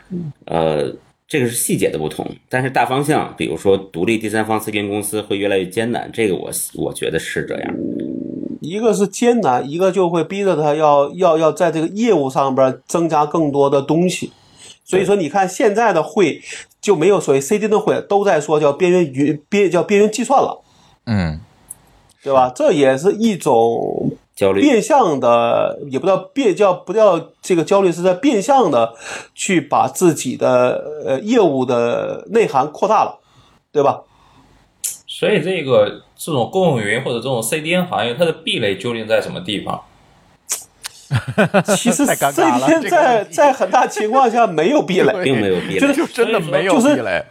[0.46, 0.90] 呃，
[1.28, 2.26] 这个是细节的不同。
[2.48, 7.74] 但是大方向，比如说独立第三方 CDN 公司会越来越艰难，这个我我觉得是这样。
[8.62, 14.32] 一个是艰难，一个就会逼着他要要要在这个业务上边增加更多的东西。
[14.82, 16.40] 所以说，你看现在的会
[16.84, 20.62] 就没有所谓 CDN 的会，都在说叫边缘云边叫边缘计算了，
[21.06, 21.40] 嗯，
[22.22, 22.52] 对吧？
[22.54, 28.92] 这也是一种焦虑，变相的，也不叫变叫不叫这个焦虑，是在变相的
[29.34, 33.18] 去把自己的呃业务的内涵扩大了，
[33.72, 34.02] 对吧？
[35.06, 39.80] 所以这个这种公有云或者这种 CDN 行业，它的壁垒究竟在什么地方？
[41.76, 45.80] 其实太尴这边这个问题在在很大情况下没有壁垒，并没有壁垒。
[45.80, 47.24] 就是真的没有就是壁垒。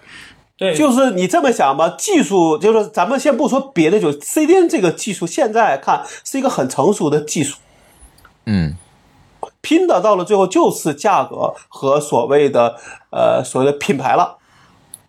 [0.56, 7.58] 对，就是你这么想吧，技术就是咱们先不说别的，就 CDN 这个技术现在看是一个很成熟的技术，
[8.46, 8.76] 嗯
[9.62, 12.76] 拼的到了最后就是价格和所谓的
[13.10, 14.38] 呃所谓的品牌了。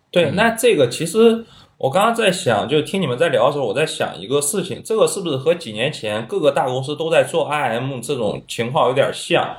[0.09, 1.45] 对，那这个其实
[1.77, 9.57] 我刚刚在想，就听你们在聊的时候，我在想一个事情，这个是不是和几年前各个大公司都在做 IM 这种情况有点像？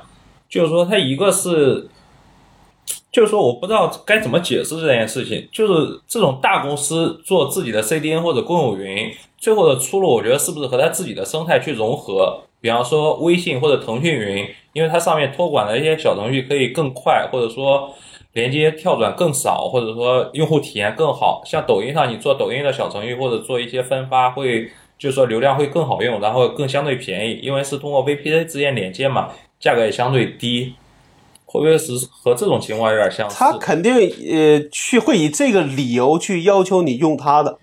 [0.49, 1.87] 就是说，它一个是，
[3.11, 5.47] 就是说，我不知道该怎么解释这件事情。
[5.51, 12.41] 就是这种大公司做自己的 CDN 或者公有云，最后的出路，我觉得是不是和它自己的生态去融合？
[12.59, 17.93] 比方说微信或者腾讯云，因为它上面托管的一些小程序可以更快，或者说
[18.33, 21.41] 连接跳转更少，或者说用户体验更好。
[21.45, 29.29] 像抖音上，你做抖音的小程序或者做一些分发，会就是说流量会更好用，然后更相对便宜，因为是通过 VPC 直接连接嘛，
[29.59, 30.73] 价格也相对低。
[31.49, 33.37] 会不会是和这种情况有点相似？
[33.39, 37.57] 他肯定呃去会以这个理由去要求你用他的，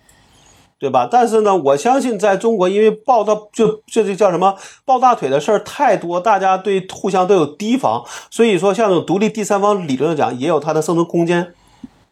[0.77, 1.07] 对吧？
[1.09, 11.53] 但是呢，我相信在中国，因为抱到就这就叫什么抱大腿的事儿太多，大家对互相都有提防，所以说像这种独立第三方理论上讲，也有它的生存空间，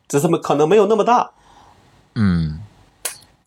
[0.07, 1.31] 只是没可能没有那么大。
[2.15, 2.59] 嗯，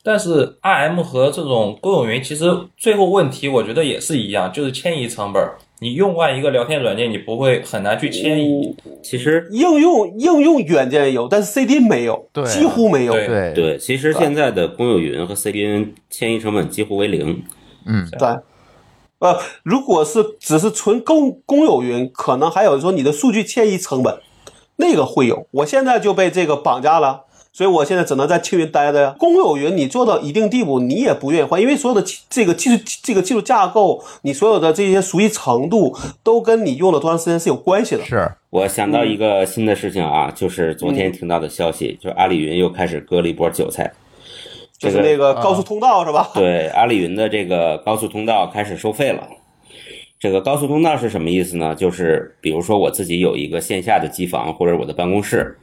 [0.02, 2.44] 但是 IM 和这种公有云，其实
[2.76, 5.42] 最后问题我觉得也是一样，就是迁移成本。
[5.80, 8.74] 你用惯一个聊天软件，你不会很难去迁移。
[9.02, 13.12] 其实应用应用软件有，但是 CD 没有，对几乎没有。
[13.12, 17.44] 对对对，其实现在的公有云和 CDN 迁移成本几乎为零。
[17.84, 18.26] 嗯，对，
[19.18, 24.18] 呃，如果是只是纯公公有云，可能还有说你的数据迁移成本，
[24.76, 25.46] 那个会有。
[25.50, 27.25] 我现在就被这个绑架了，
[27.56, 29.16] 所以我现在只能在青云待着呀。
[29.18, 38.04] 公有云你做到一定地步，你也不愿意换，因为所有的这个技术这个技术架构，你所有的这些熟悉程度，都跟你用了多长时间是有关系的。
[38.04, 43.90] 是，我想到一个新的事情啊，就是昨天听到的消息，就是阿里云又开始割了一波韭菜。
[44.78, 46.32] 就是那个高速通道是吧？
[46.34, 49.26] 对，阿里云的这个高速通道开始收费了。
[50.20, 51.74] 这个高速通道是什么意思呢？
[51.74, 55.56] 就是比如说我自己有一个线下的机房或者我的办公室，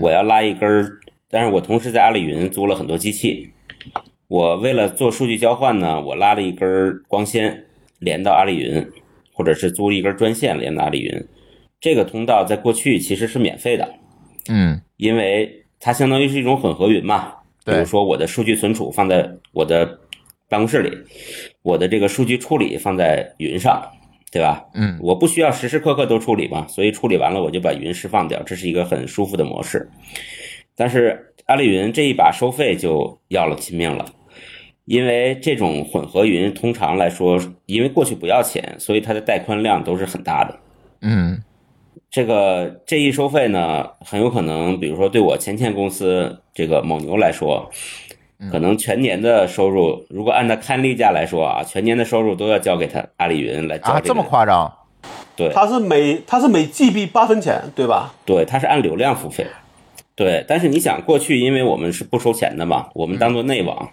[0.00, 0.98] 我要拉一根儿，
[1.32, 3.50] 但是我同时在阿里云租了很多机器。
[4.28, 7.64] 我为了做数据交换呢，我拉了一根光纤
[7.98, 8.86] 连到阿里云，
[9.32, 11.26] 或者是租一根专线连到阿里云。
[11.80, 13.94] 这个通道在过去其实是免费的，
[14.50, 17.32] 嗯，因为它相当于是一种混合云嘛。
[17.64, 19.98] 比如说我的数据存储放在我的
[20.48, 20.90] 办公室里，
[21.62, 23.82] 我的这个数据处理放在云上，
[24.30, 24.64] 对吧？
[24.74, 29.88] 嗯我不需要时时刻刻都处理嘛，所以处理完了我就把云释放掉，这是一个很舒服的模式。
[30.76, 34.04] 但是阿里云这一把收费就要了亲命了，
[34.84, 40.58] 因为这种混合云通常来说，因为过去不要钱，所以它的带宽量都是很大的。
[41.02, 41.42] 嗯，
[42.10, 47.70] 这个这一收费呢，很有可能，比如说对我前前公司这个蒙牛来说，
[48.50, 54.22] 可能全年的收入，如果按照看例价来说啊，全年的收入都要交给他阿里云来交、啊，这么？
[54.22, 54.72] 夸张？
[55.34, 58.14] 对它是每它是每 GB 八分钱，对吧？
[58.24, 59.46] 对，它是按流量付费。
[60.14, 63.90] 对，但是你想，过去因为我们是不收钱的嘛，我们当做内网，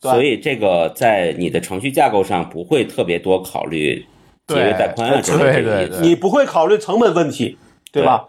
[0.00, 4.06] 对所以这个在你的程序架构上不会特别多考虑
[4.46, 7.58] 节约带宽啊之类的你不会考虑成本问题，
[7.92, 8.26] 对吧？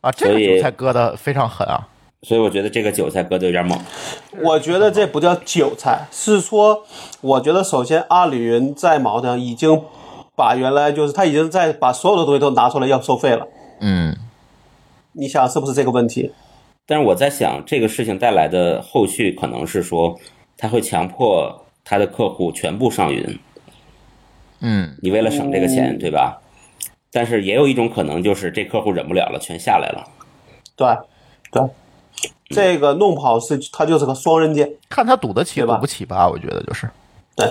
[0.00, 1.88] 啊，这个韭菜割的非常狠啊！
[2.22, 3.78] 所以我觉得这个韭菜割的有点猛。
[4.42, 6.84] 我觉得这不叫韭菜，是说，
[7.20, 9.82] 我觉得首先阿里云在矛盾上已经
[10.34, 13.46] 把原来就是他已经在把所有的东西都拿出来要收费了，
[13.80, 14.16] 嗯，
[15.16, 16.30] 你想是不是这个问题？
[16.84, 20.16] 但是我在想，这个事情带来的后续可能是说，
[20.56, 23.38] 他会强迫他的客户全部上云，
[24.60, 26.40] 嗯，你为了省这个钱，对吧？
[27.10, 30.04] 但是也有一种可能，就是这客户忍不了了，全下来了。
[30.76, 30.86] 对，
[31.50, 31.62] 对，
[32.50, 34.70] 这个弄不好是他就是个双刃剑。
[34.88, 36.28] 看他赌得起吧赌不起吧？
[36.28, 36.88] 我觉得就是，
[37.34, 37.48] 对，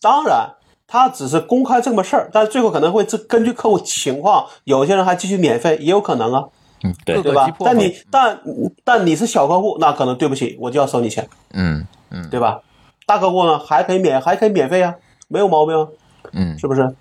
[0.00, 0.48] 当然，
[0.86, 6.48] 他只是公开这么事儿，但最后可能会这根据客户情况，有些人还继续免费，也有可能啊，
[6.82, 7.56] 嗯，对各对吧个击？
[7.56, 7.66] 破。
[7.66, 8.40] 但你但
[8.84, 12.60] 但你是小客户，那可能对不起，我就要收你钱，嗯嗯对吧？
[13.06, 14.94] 大客户呢还可以免还可以免费啊，
[15.28, 15.88] 没有毛病啊，
[16.32, 16.94] 嗯是不是？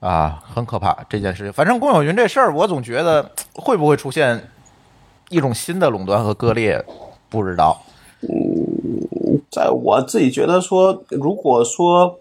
[0.00, 1.52] 啊，很可怕这件事情。
[1.52, 4.48] 反正公有云这事儿，我总觉得会不会出现
[5.30, 6.84] 一种新的垄断和割裂，
[7.28, 7.80] 不知道。
[8.20, 8.28] 嗯
[9.50, 12.18] 在我自己觉得说，如果说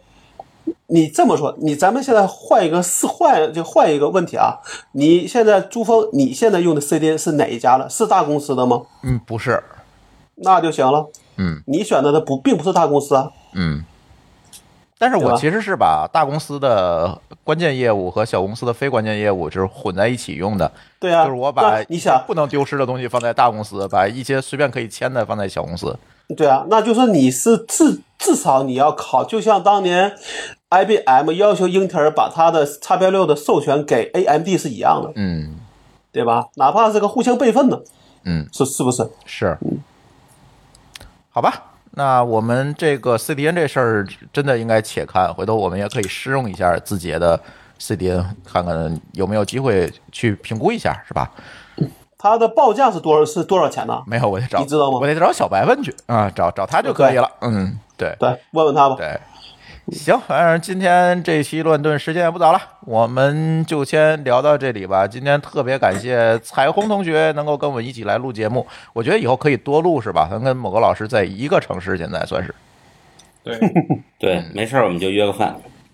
[0.94, 4.60] 你这么说，你咱们现在换一个是换就换一个问题啊，
[4.92, 7.90] 你现在珠峰你现在用的 CDN 是哪一家的？
[7.90, 8.84] 是大公司的吗？
[9.02, 9.64] 嗯，不是，
[10.36, 11.10] 那就行了。
[11.38, 13.84] 嗯你选择的不并不是大公司啊，嗯。
[15.00, 25.98] 但是我其实是把大公司的关键业务和小公司的非关键业务就是混在一起用的，对啊，就是我把你想，不能丢失的东西放在大公司，把一些随便可以签的放在小公司。
[26.36, 30.14] 对啊，那就是你是至至少你要考，就像当年
[30.70, 35.60] IBM 要求英特尔把它的叉标六的授权给 AMD 是一样的，嗯
[36.12, 36.46] 对吧？
[36.56, 37.84] 哪怕是个互相备份的，
[38.24, 39.10] 嗯，是是不是？
[39.26, 39.58] 是，
[41.30, 41.72] 好吧。
[41.96, 47.40] 那我们这个 CDN 这事儿真的应该且看，回头我们也可以试用一下字节的
[47.80, 51.30] CDN，看看有没有机会去评估一下，是吧？
[52.24, 53.26] 它的报价是多少？
[53.26, 54.02] 是多少钱呢？
[54.08, 57.30] 没有，我得找，你知道吗我得找小白问去啊，找找他就可以了。
[57.42, 58.96] 嗯，对对，问问他吧。
[58.98, 59.20] 对，
[59.92, 65.06] 行，反正今天这期乱炖时间也不早了，我们就先聊到这里吧。
[65.06, 70.30] 今天特别感谢彩虹同学能够跟我们一起来录节目，我觉得以后可以多录，是吧？
[70.32, 72.56] 咱跟某个老师在一个城市，现在算是。
[73.44, 73.60] 对，
[74.18, 75.54] 对，没事儿我们就约个饭。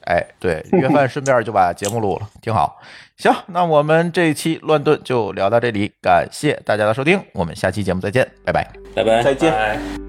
[0.10, 2.82] 哎，对，约饭顺便就把节目录了，挺好。
[3.16, 8.68] 行，那我们这一期乱炖就聊到这里，感谢大家的收听，我们下期节目再见，拜拜。
[8.96, 9.22] 拜拜。
[9.22, 9.52] 再见。
[9.52, 10.09] 拜。